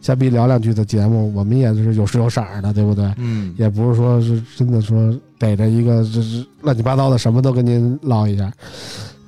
[0.00, 3.12] 瞎逼聊两句的节目，我们也是有时有色儿的，对不对？
[3.18, 8.50] 嗯，也不是说是真的说逮着一个就是乱七八糟的什么都跟您唠一下。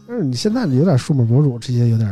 [0.09, 2.11] 但是你现在有点数码博主这些有点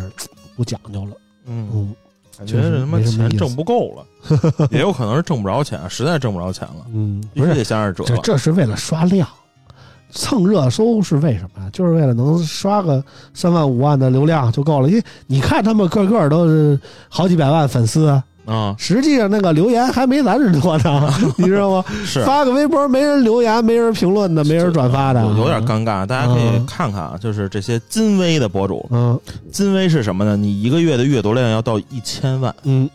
[0.55, 1.13] 不讲究了，
[1.47, 1.95] 嗯，嗯
[2.39, 8.23] 感觉这他妈钱挣不够了， 也有可能是挣不着钱，实在挣不着钱了，嗯，不是必须得向这折这。
[8.23, 9.27] 这是为了刷量，
[10.11, 11.69] 蹭热搜是为什么呀？
[11.73, 13.03] 就是为了能刷个
[13.35, 14.89] 三万五万的流量就够了。
[14.89, 16.79] 因为你看他们个个都是
[17.09, 21.85] 好几百万粉丝，啊，实际上那个留言还没咱这多呢， 你知道吗？
[22.05, 26.07] 是发个微博没人留言，没人评论的，没人转发的，有有点尴尬。
[26.07, 29.19] 大家可以嗯看看啊，就是这些金微的博主，嗯
[29.53, 30.37] 金微是什么呢？
[30.37, 32.89] 你一个月的阅读量要到一千万嗯，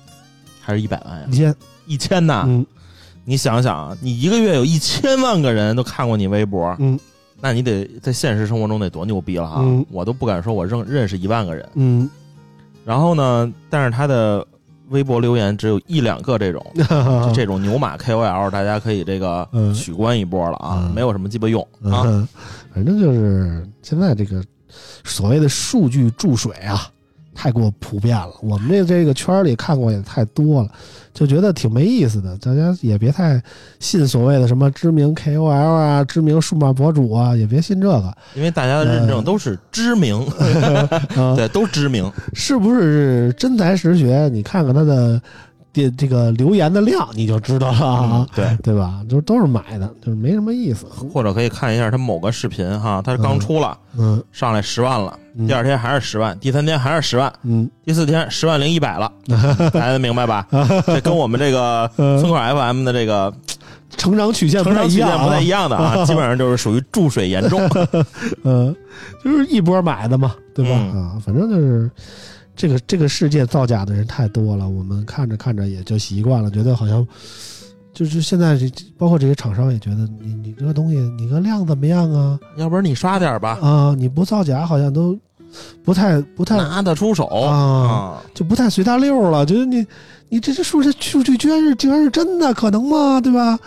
[0.59, 2.43] 还是一百万呀一千一千呐！
[2.47, 2.65] 嗯
[3.25, 6.99] 你想想啊，你一个月有一千万个人都看过你微博，嗯
[7.39, 9.57] 那你得在现实生活中得多牛逼了啊！
[9.61, 11.69] 嗯我都不敢说我认认识一万个人。
[11.75, 12.09] 嗯，
[12.83, 14.45] 然后呢，但是他的
[14.93, 19.73] 微博留言只有一两个这种，就 这种牛马 KOL，大家可以这个嗯。
[19.73, 20.93] 取关一波了啊，嗯。
[20.93, 22.03] 没有什么鸡巴用啊。
[22.05, 22.27] 嗯，
[22.73, 24.41] 反正就是现在这个
[25.03, 26.87] 所谓的数据注水啊，
[27.33, 28.31] 太过普遍了。
[28.41, 30.69] 我们这这个圈儿里看过也太多了，
[31.13, 32.37] 就觉得挺没意思的。
[32.37, 33.41] 大家也别太
[33.79, 38.15] 信所谓的什么知名 KOL 啊、知名数码博主啊，也别信这个。
[38.35, 40.25] 因为大家的认证都是知名，
[41.15, 42.11] 啊 对，都知名。
[42.33, 44.29] 是不是真才实学？
[44.31, 45.21] 你看看他的
[45.73, 49.01] 这这个留言的量，你就知道了啊嗯，对，对吧？
[49.09, 50.85] 就都是买的，就是没什么意思。
[51.11, 59.11] 或者可以看一下他某个视频哈，他刚出了，嗯上来十万了，嗯第二天还是十万，第三天还是十万，嗯，第四天十万零一百了，
[59.73, 60.47] 大家能明白吧？
[60.85, 63.33] 这跟我们这个 村口 FM 的这个
[63.97, 67.59] 成长曲线不太一样、啊，不太一样的啊， 基本上就是属于注水严重。
[68.43, 68.75] 嗯，
[69.23, 70.71] 就是一波买的嘛，对吧？
[70.93, 71.89] 嗯啊，反正就是
[72.55, 77.05] 这个这个世界造假的人太多了，我们看着看着也就习惯了，觉得好像
[77.93, 82.39] 就是现在这包括这些厂商也觉得你你这个东西你个量怎么样啊？
[82.57, 85.17] 要不然你刷点吧，啊，你不造假好像都
[85.83, 88.23] 不太不太拿得出手啊啊。
[88.33, 89.85] 就不太随大溜了，觉得你
[90.29, 93.21] 你这这数这数据居然是居然是真的，可能吗？
[93.21, 93.59] 对吧？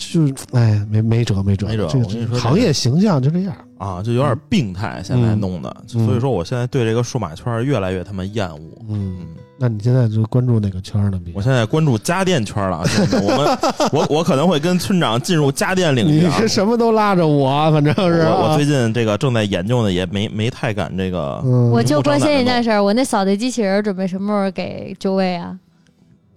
[0.00, 3.54] 就哎，没没辙没辙，没辙这个我跟你说行业形象就这样。
[3.78, 8.60] 啊，就有点病态，现在弄的，嗯所以说我现在对这个数码圈越来越他妈厌恶。
[8.90, 9.26] 嗯，嗯，
[9.58, 11.18] 那你现在就关注哪个圈儿呢？
[11.24, 12.82] 比我现在关注家电圈了，
[13.22, 13.58] 我们
[13.92, 16.34] 我 我可能会跟村长进入家电领域啊。
[16.34, 25.56] 你这什么都拉着我，反正是啊我我最近这个正在研究呢，也没没太敢这个，嗯，我就关心一件事，我那扫地机器人准备什么时候给就位啊？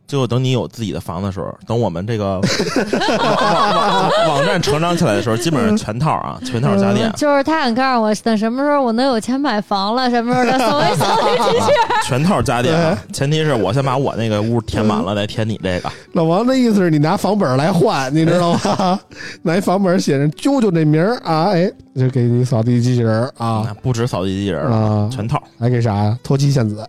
[0.05, 2.39] 就等你有自己的房子的时候，等我们这个
[3.19, 11.77] 网网站成长起来的时候，基本上全套啊，全套家电，就是他想告诉我，等什么时候我能有钱买房了，什么时候他送我一扫地机器人。
[12.03, 12.97] 全套家电啊。
[13.11, 15.89] 前提是我先把我那个屋填满了，再填你这个。
[16.13, 18.99] 老王的意思是你拿房本来换，你知道吗？
[19.41, 26.17] 拿一房本写上舅舅这名儿啊，哎，就给你扫地机器人啊不止扫地机器人，啊，全套还给啥呀？
[26.23, 26.85] 脱妻献子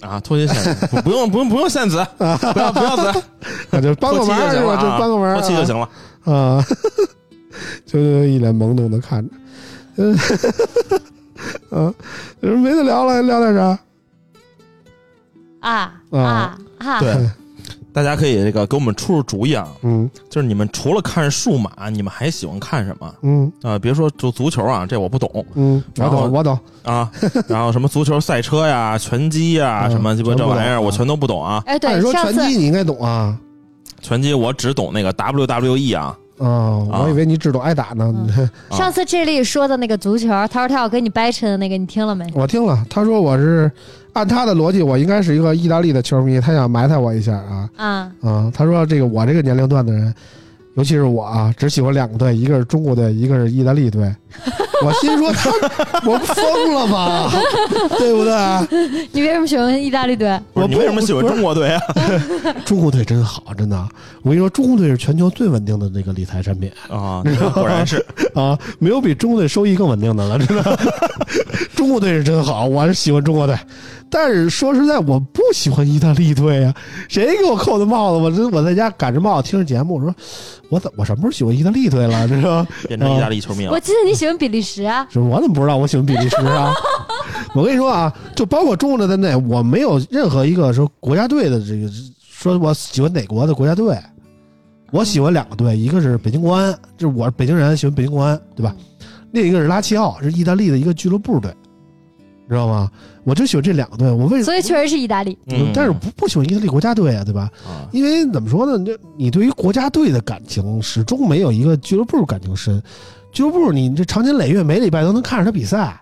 [0.00, 2.24] 啊，拖鞋线不不用不用不用扇子，不
[2.58, 3.22] 要不要子，
[3.70, 4.76] 啊，就帮个忙是吧？
[4.76, 5.88] 就帮个忙拖气就行了。
[6.24, 6.64] 啊啊，
[7.86, 9.34] 就一脸懵懂的看着，
[9.96, 10.16] 嗯，
[11.70, 11.92] 啊，
[12.40, 13.78] 有人没得聊了，聊点啥？
[15.60, 17.00] 啊啊啊啊！
[17.00, 17.30] 对，
[17.92, 23.78] 大家可以这个给我们出出主意啊，嗯就是你们除了看数码，你们还喜欢看什么嗯啊？
[23.78, 27.10] 别说足足球啊，这我不懂嗯，我然后懂我懂，啊。
[27.48, 31.62] 然后什么足球赛车呀、拳击呀，嗯什么鸡巴这玩意儿，我全都不懂啊。
[31.66, 33.36] 哎，对按，说拳击你应该懂啊。
[34.02, 38.12] 拳击我只懂那个 WWE 啊，哦，啊我以为你只懂挨打呢。
[38.68, 42.26] 啊上次这里说的那个足球，他说他要跟你掰扯的那个，你听了没？
[42.34, 43.70] 我听了，他说我是
[44.14, 48.50] 按他的逻辑，我应该是一个意大利的球迷，他想埋汰我一下啊啊，啊！
[48.54, 50.14] 他说这个我这个年龄段的人，
[50.74, 54.14] 尤其是我啊，只喜欢两个队，一个是中国队，一个是意大利队。
[54.82, 55.50] 我心说他，
[56.06, 57.30] 我疯了吧，
[57.98, 59.06] 对不对？
[59.12, 60.40] 你为什么喜欢意大利队？
[60.54, 61.82] 我为什么喜欢中国队啊？
[62.64, 63.76] 中国队真好，真的。
[64.22, 68.02] 我跟你说，中国队是全球最稳定的那个理财产品啊，果然是
[68.34, 70.78] 啊，没有比中国队收益更稳定的了，真的。
[71.76, 73.54] 中国队是真好，我是喜欢中国队。
[74.10, 76.74] 但是说实在，我不喜欢意大利队啊、
[77.08, 78.22] 谁给我扣的帽子？
[78.22, 80.14] 我这我在家赶着帽子听着节目，我说
[80.68, 82.26] 我怎我什么时候喜欢意大利队了？
[82.28, 83.78] 这 是变成意大利球迷了我。
[83.78, 85.06] 记得你喜欢比利时啊。
[85.12, 86.74] 是我怎么不知道我喜欢比利时啊？
[87.54, 91.88] 我跟你说啊，就包括中国队在内，我没有任何一个说国家队的这个
[92.30, 93.96] 说我喜欢哪国的国家队。
[94.92, 98.74] 我喜欢两个队，一个是北京国安，就是我是北京人，喜欢北京国安，对吧？
[99.30, 101.54] 另一个是拉齐奥，是意大利的一个俱乐部队，
[102.50, 102.90] 知道吗？
[103.24, 104.10] 我就喜欢这两个队。
[104.10, 104.42] 我为什么？
[104.44, 105.38] 所以确实是意大利。
[105.46, 107.50] 嗯，但是不不喜欢意大利国家队啊，对吧？
[107.66, 108.84] 啊，因为怎么说呢？
[108.84, 112.82] 这你对于国家队的感情始终没有一个俱乐部感情深。
[113.32, 116.00] 俱乐部你这长年累月每礼拜都能看着他比赛，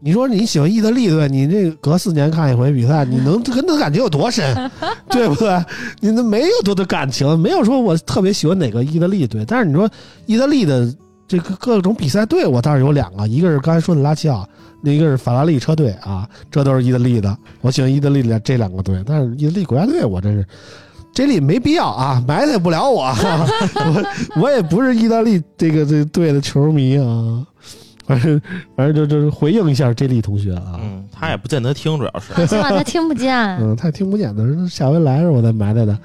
[0.00, 4.70] 你说你喜欢意大利队，你这隔四年看一回比赛， 你能跟他感情有多深，
[5.10, 5.62] 对不对？
[6.00, 9.90] 你那没有多的感情，没有说我特别喜欢哪个意大利队，但是你说
[10.24, 10.90] 意大利的
[11.28, 14.48] 这个各种比赛队，我倒是有两个，一个是刚才说的拉齐奥，
[14.82, 20.44] 另一个是法拉利车队啊，这都是意大利的，我喜欢意大利的这两个队，但是意大利国家队我真是。
[21.14, 24.04] 这里没必要啊，埋汰不了我，我
[24.42, 27.44] 我也不是意大利这个这队的球迷啊，
[28.06, 28.40] 反正
[28.76, 33.34] 反正就就是回应一下这利同学啊，嗯，他也不见得听，主要是起码他听不见。
[33.58, 35.98] 嗯，他也听不见的，下回来时候我再埋汰他。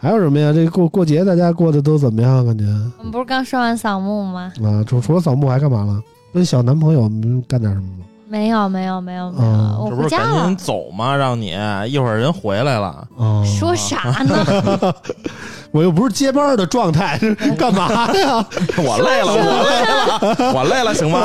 [0.00, 0.52] 还有什么呀？
[0.52, 2.46] 这过过节大家过得都怎么样？
[2.46, 2.64] 感觉
[2.98, 4.52] 我们不是刚说完扫墓吗？
[4.62, 6.00] 啊，除除了扫墓还干嘛了？
[6.32, 8.04] 跟小男朋友们干点什么吗？
[8.28, 10.56] 没有没有没有没有，嗯我这不回家了是赶紧。
[10.56, 11.16] 走吗？
[11.16, 11.56] 让你
[11.88, 14.94] 一会儿人回来了，哦，说啥呢？
[15.70, 17.18] 我又不是接班的状态，
[17.58, 18.46] 干嘛呀？
[18.78, 21.20] 我累了，我累了，我累了，行吗？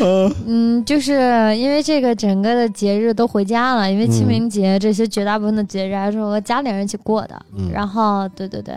[0.00, 1.12] 呃，嗯，就是
[1.56, 7.34] 因为这个整个的节日都回家了，因为清明节这些绝大部分的节日还是和家里人一起过的。
[7.56, 8.76] 嗯然后，对对对，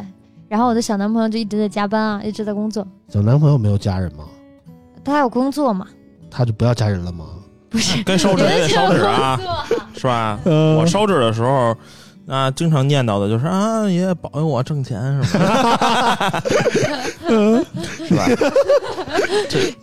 [0.49, 2.85] 然后我的小男朋友就一直在加班啊，一直在工作。
[3.09, 4.23] 小男朋友没有家人吗？
[5.05, 5.85] 他有工作嘛？
[6.31, 7.25] 他就不要家人了吗？
[7.77, 9.39] 不是，该烧纸也得烧纸啊，
[9.95, 10.39] 是吧？
[10.45, 11.75] 呃我烧纸的时候，
[12.27, 15.45] 啊，经常念叨的就是啊，爷爷保佑我挣钱什么
[17.29, 17.65] 的，
[18.07, 18.25] 是吧？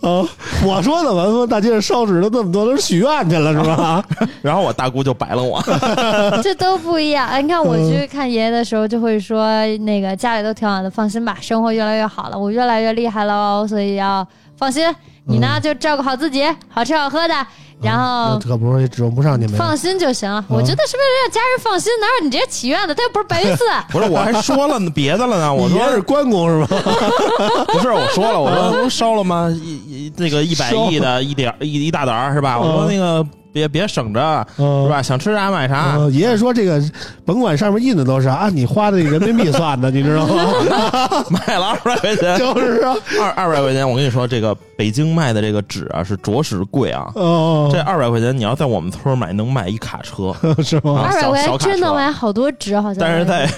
[0.01, 0.29] 哦，
[0.65, 4.05] 我说怎么说大街上烧纸的那么多，都是许愿去了是吧？
[4.43, 5.63] 然后我大姑就摆了我，
[6.43, 7.41] 这都不一样。
[7.41, 14.27] 你看我去看爷爷的时候，就会说那个家里都挺好的，放心吧，生活越来越好了，我越来越厉害了哦，所以要
[14.59, 14.85] 放心。
[15.27, 17.35] 你呢，就照顾好自己，好吃好喝的，
[17.81, 19.57] 然后那可不是也指望不上你们。
[19.57, 20.45] 放心就行了。
[20.49, 22.95] 我觉得是为了让家人放心，哪有你这些祈愿的？
[22.95, 23.65] 他又不是白云寺。
[23.91, 26.67] 不是我还说了别的了呢， 我说是关公是吗？
[27.73, 29.51] 不是我说了，我说烧了吗？
[29.51, 32.61] 一一那个一百亿的一点一一大沓儿是吧？
[32.61, 35.01] 我说那个别别省着嗯是吧？
[35.01, 35.95] 想吃啥买啥。
[35.97, 36.83] 嗯，爷爷说这个，
[37.25, 41.25] 甭管上面印的都是按你花的人民币算的，你知道吗？
[41.31, 47.11] 卖了二百块钱， 就是啊，二二百块钱，我跟你说，这个北京卖的这个纸啊是着实贵啊。
[47.15, 50.35] 哦，这二百块钱，你要在我们村买，能买一卡车。
[50.63, 51.01] 是吗？
[51.03, 52.97] 啊二百块钱真能买好多纸，好像。
[52.99, 53.49] 但是在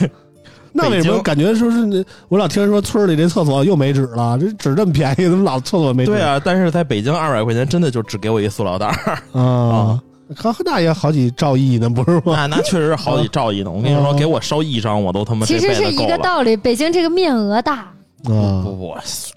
[0.76, 4.38] 那为什么感觉说是我老听人说村里这厕所又没纸了？
[4.38, 6.12] 这纸这么便宜，怎么老厕所没纸？
[6.12, 9.98] 对啊，但是在北京二百块钱真的就只给我一塑料袋儿， 啊，
[10.36, 12.34] 康那也好几兆亿呢，不是吗？
[12.34, 13.70] 那那确实是好几兆亿呢。
[13.70, 16.06] 我跟你说，给我烧一张我都他妈其实是一。
[16.06, 16.56] 个道理。
[16.56, 18.94] 北京这个面额大，啊不，不，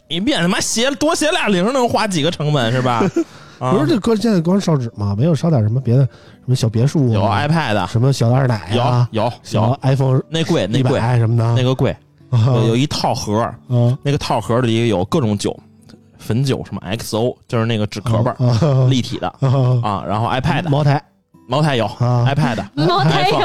[0.07, 3.03] 一面他妈写多写俩零能花几个成本是吧？
[3.60, 3.72] 啊。
[3.72, 5.16] 不是这哥现在光烧纸吗？
[5.18, 10.99] 没有烧点什么别的，什么小别墅有啊，iPad，什么小二奶有啊，有小有，iPhone 那贵那贵。
[11.18, 11.91] 什么的，那个贵，
[12.32, 12.45] 啊。
[12.55, 13.53] 有有一套盒
[14.03, 15.55] 那个套盒里有各种酒，
[16.18, 19.28] 汾酒什么 XO，就是那个纸壳本儿，啊立体的。
[19.39, 21.01] 啊啊，然后 iPad 茅台。
[21.47, 22.26] 茅台有啊。
[22.28, 23.38] iPad 茅台有。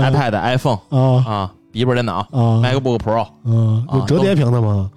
[0.00, 1.24] iPad iPhone 啊。
[1.26, 2.58] 啊，笔记本电脑啊。
[2.62, 3.30] MacBook Pro 啊，
[3.94, 4.90] 有折叠屏的吗？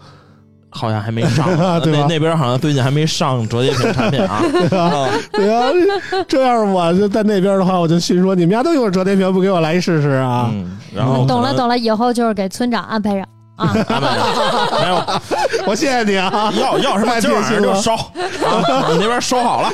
[0.74, 1.46] 好像还没上，
[1.82, 2.00] 对吧？
[2.00, 4.44] 那那边好像最近还没上折叠屏产品啊。
[4.78, 5.70] 啊 对啊，
[6.28, 10.50] 这要是我就在那边的话，我就心说你们家都有折叠屏，不给我来一试试啊？
[10.52, 13.22] 嗯，然后，懂了懂了，以后就是给村长安排上。
[13.56, 13.70] 啊。
[13.88, 14.82] 安排上。
[14.82, 15.04] 没有。
[15.66, 17.94] 我谢谢你啊，要要什么太今儿晚就烧。
[17.96, 19.72] 啊，你那边烧好了。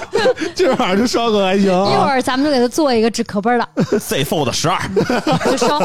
[0.53, 2.09] 今儿晚上就烧个还行一会啊。
[2.09, 4.77] 儿咱们就给他做一个纸壳本的，Z Fold 十二，
[5.49, 5.79] 就烧。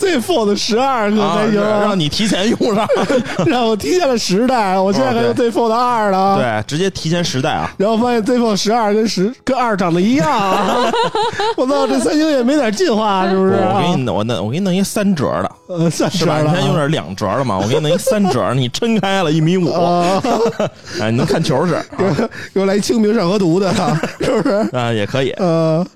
[0.00, 2.88] Z Fold 十二可啊还行啊，让你提前用上，
[3.46, 6.38] 让我提前了十代，我现在还用哦 Z Fold 二了。。
[6.38, 7.70] 对，直接提前十代啊。
[7.76, 10.90] 然后发现 Z Fold 十二跟十跟二长得一样啊！
[11.58, 13.74] 我操，这三星也没点进化，是不是啊？
[13.74, 16.40] 我给你弄，我弄，我给你弄一三折的，呃，三是吧？
[16.40, 20.22] 你现在用点两折的嘛，我给你弄一三折， 你撑开了一米五，啊，
[20.98, 21.78] 哎，你能看球是
[22.54, 23.70] 给我来清明上河图的，
[24.20, 24.54] 是不是？
[24.72, 25.30] 啊，也可以。
[25.32, 25.86] 呃，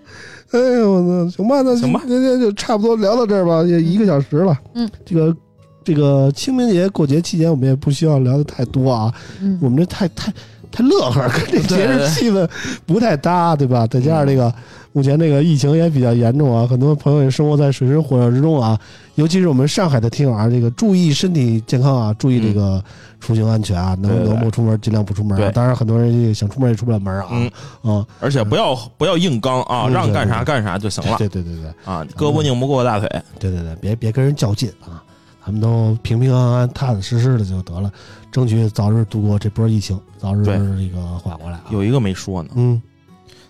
[0.54, 2.00] 哎呦我操，行吧，那行吧。
[2.06, 4.56] 今天就差不多聊到这儿吧，也一个小时了。
[4.74, 5.36] 嗯，这个
[5.82, 9.58] 这个清明节过节期间，我们也不需要聊的太多啊，嗯。
[9.60, 10.32] 我们这太太
[10.70, 12.48] 太乐呵，跟这 节日气氛
[12.86, 13.84] 不太搭，对吧？
[13.88, 14.52] 再加上这个
[14.92, 18.78] 目前这个疫情也比较严重啊，很多朋友也生活在水深火热之中啊，
[19.16, 22.82] 尤其是我们上海的听友啊，这个注意身体健康啊，注意这个
[23.24, 27.28] 出行安全啊，能能不出门尽量不出门当然，很多人想出门也出不了门啊。
[27.30, 27.50] 嗯。
[27.82, 31.16] 啊，而且不要不要硬刚啊，嗯让干啥干啥就行了。
[31.16, 31.68] 对对对对。
[31.86, 33.08] 啊，胳膊拧不过大腿。
[33.38, 35.02] 对对对，别别跟人较劲啊，
[35.46, 37.90] 咱们都平平安安、踏踏实实的就得了，
[38.30, 40.56] 争取早日度过这波疫情，早日对。
[40.56, 41.64] 这个缓过来啊。
[41.70, 42.82] 有一个没说呢，嗯。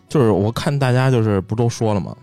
[0.09, 2.15] 就是我看大家就是不都说了吗？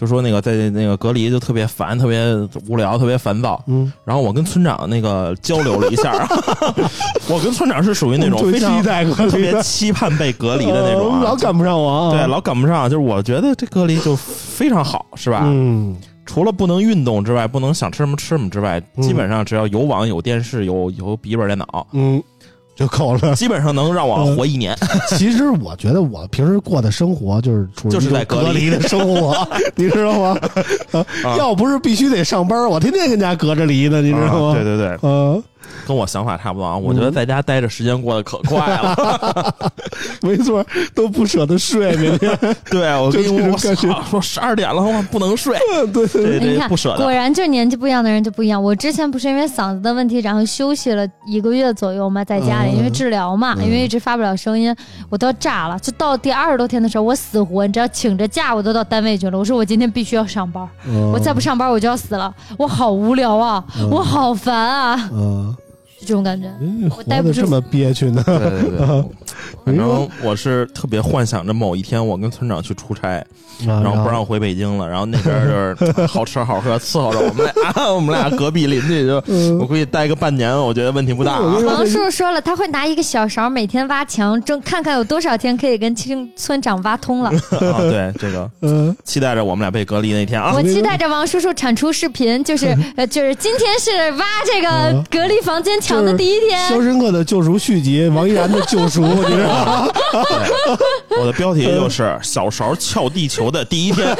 [0.00, 2.34] 就说那个在那个隔离就特别烦，特别
[2.66, 3.62] 无聊，特别烦躁。
[3.66, 6.26] 嗯，然后我跟村长那个交流了一下，
[7.28, 12.10] 我跟村长是属于那种特非常期待特别期盼被隔离的那种啊，呃老赶不上我啊。
[12.12, 12.88] 对，老赶不上。
[12.88, 15.42] 就是我觉得这隔离就非常好，是吧？
[15.44, 15.94] 嗯，
[16.24, 22.22] 除了不能运动之外，不能想吃什么吃什么之外，嗯基本上只要有网、有电视、有有笔记本电脑，嗯，
[22.80, 23.34] 就够了。
[23.36, 24.76] 基本上能让我活一年。
[25.16, 30.38] 其实我觉得我平时过的生活就是就是在隔离的生活， 你知道吗？
[31.22, 34.50] 啊要不是必须得上班，我天天跟家隔着离呢，你知道吗？
[34.50, 35.42] 啊对对对，呃，
[35.90, 36.76] 跟我想法差不多啊。
[36.76, 39.54] 我觉得在家待着时间过得可快了。
[40.22, 40.64] 没错，
[40.94, 42.38] 都不舍得睡，明天。
[42.70, 45.58] 对我跟你就这种我感觉操说十二点了，我不能睡，
[45.92, 46.98] 对你看这不舍，得。
[46.98, 48.62] 果然就是年纪不一样的人就不一样。
[48.62, 54.74] 我之前不是因为嗓子的问题，然后休息了一个月左右嘛，在家里，嗯因为治疗嘛，嗯因为一直发不了声音，
[55.08, 55.78] 我都要炸了。
[55.80, 59.38] 就到第二十多天的时候，我死活，你知道，请着假我都到单位去了。
[59.38, 66.48] 我说我今天必须要上班，嗯我再不上班我就要死了，我好无聊啊，嗯我好烦啊，嗯，就这种感觉。
[66.60, 68.22] 嗯活待不住这么憋屈呢？
[68.26, 69.04] 对对对，
[69.64, 73.24] 反正我是特别幻想着某一天我跟村长去出差，
[73.66, 75.50] 然然后不让我回北京了，然后那边就
[75.86, 81.58] 是 好吃好喝伺候着我们俩，我们俩隔壁邻居就嗯我估计待个半年，我觉得问题不大啊。
[81.64, 87.30] 王叔叔说了，他会拿一个小勺每天挖墙，正看看有多少天可以跟村村长挖通了。
[87.60, 90.62] 啊，对这个嗯，期待着我们俩被隔离那天啊我。
[90.62, 96.38] 期待着王叔叔产出视频，就是呃，就是今天是挖这个嗯隔离房间墙的第一
[96.68, 96.80] 《肖。
[96.80, 99.88] 申克的救赎》续集，王依然的救赎，你知道吗？
[101.20, 104.16] 我的标题就是“小勺撬地球的第一天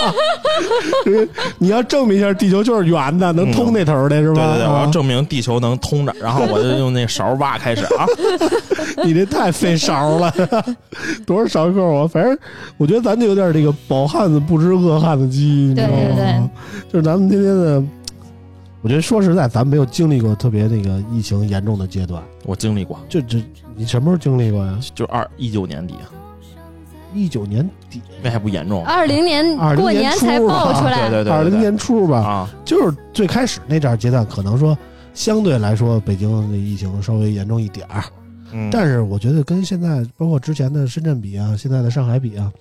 [1.58, 4.20] 你要证明一下地球就是圆的，能通那头的”。
[4.22, 4.54] 是吧？
[4.54, 8.06] 对对对，我要啊证明地球能通着，然后我就用那勺挖开始啊。
[9.04, 10.32] 你这太费勺了，
[11.26, 12.06] 多少勺够啊？
[12.06, 12.36] 反正
[12.78, 15.94] 我觉得咱就有点这个饱汉子不知饿汉子饥，你知道吗？
[15.96, 16.50] 对对对
[16.90, 17.82] 就是咱们天天的，
[18.84, 22.22] 我觉得说实在，咱没有经历过特别那个疫情严重的阶段。
[22.44, 23.42] 我经历过，就这，
[23.74, 24.78] 你什么时候经历过呀？
[24.94, 25.94] 就二一九年底，
[27.14, 34.76] 一九年底，那还不严重二零年20过年才爆出对来，对对，二零对年初吧，啊，就是最开始那段阶段，可能说
[35.14, 38.04] 相对来说北京的疫情稍微严重一点儿，
[38.52, 38.68] 嗯。
[38.70, 42.52] 但是我觉得跟现在包括之前的深圳比啊，现在的上海比啊，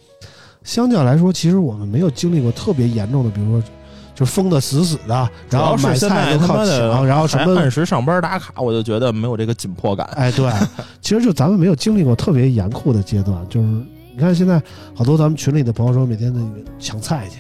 [0.63, 3.69] 相较来说，其实我们没有经历过特别严重的，比如说
[4.15, 10.07] 就封的死死的，然后买菜都靠抢，然后什么还按时上班打卡，我就觉得没有这个紧迫感。
[10.15, 10.51] 哎，对，
[11.01, 14.61] 其实就咱们没有经历过特别严酷的阶段，就是你看现在
[14.93, 17.39] 好多咱们群里的朋友说每天那个抢菜去，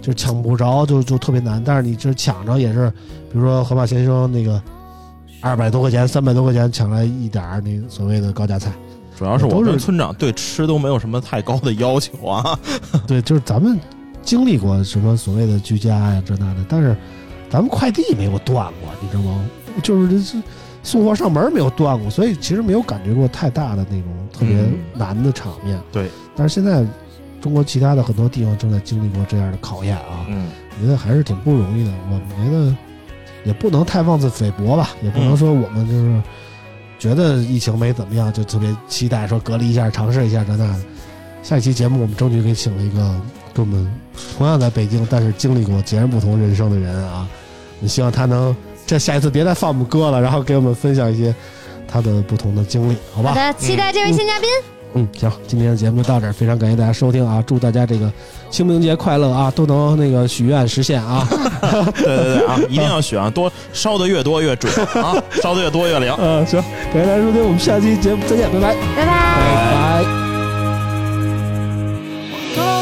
[0.00, 2.88] 就抢不着就就特别难，但是你这抢着也是，
[3.32, 4.62] 比如说河马先生那个
[5.40, 8.70] 二百多块钱、三百多块钱抢来一点儿那个所谓的高价菜，
[9.18, 12.56] 主要是我都是跟村长对吃都没有什么太高的要求啊。
[13.08, 13.76] 对，就是咱们
[14.22, 16.96] 经历过什么所谓的居家呀这那的，但是
[17.50, 19.44] 咱们快递没有断过，你知道吗？
[19.82, 20.42] 就是这是
[20.82, 25.80] 送货上门没有断过，所以其实没有感觉过太大的那种特别嗯难的场面。
[25.90, 26.84] 对，但是现在
[27.40, 31.90] 中国其他的很多地方正在经历过这样的考验啊，嗯，我觉得还是挺不容易的。
[32.10, 32.76] 我们觉得
[33.44, 36.22] 也不能太妄自菲薄吧，也不能嗯说我们就是
[36.98, 40.80] 觉得疫情没怎么样，就特别期待说隔离一下、尝试一下这那的。
[41.42, 43.20] 下一期节目我们争取给请了一个
[43.52, 43.92] 跟我们
[44.36, 47.26] 同样在北京，但是经历过截然不同人生的人啊。
[47.80, 48.54] 你希望他能
[48.86, 51.34] 这下一次别再放我们歌了，然后给我们分享一些
[51.88, 53.30] 他的不同的经历，好吧？
[53.30, 54.48] 好的，期待这位新嘉宾。
[54.94, 57.42] 嗯，行，今天的节目就到这儿，非常感谢大家收听啊！
[57.46, 58.12] 祝大家这个
[58.50, 61.26] 清明节快乐啊，都能那个许愿实现啊！
[61.96, 64.70] 对对对啊，一定要许啊，多烧的越多越准
[65.02, 66.14] 啊， 烧的越多越灵。
[66.18, 70.04] 嗯，行，感谢大家收听，我们下期节目再见，拜拜，拜拜。
[72.54, 72.81] 拜拜。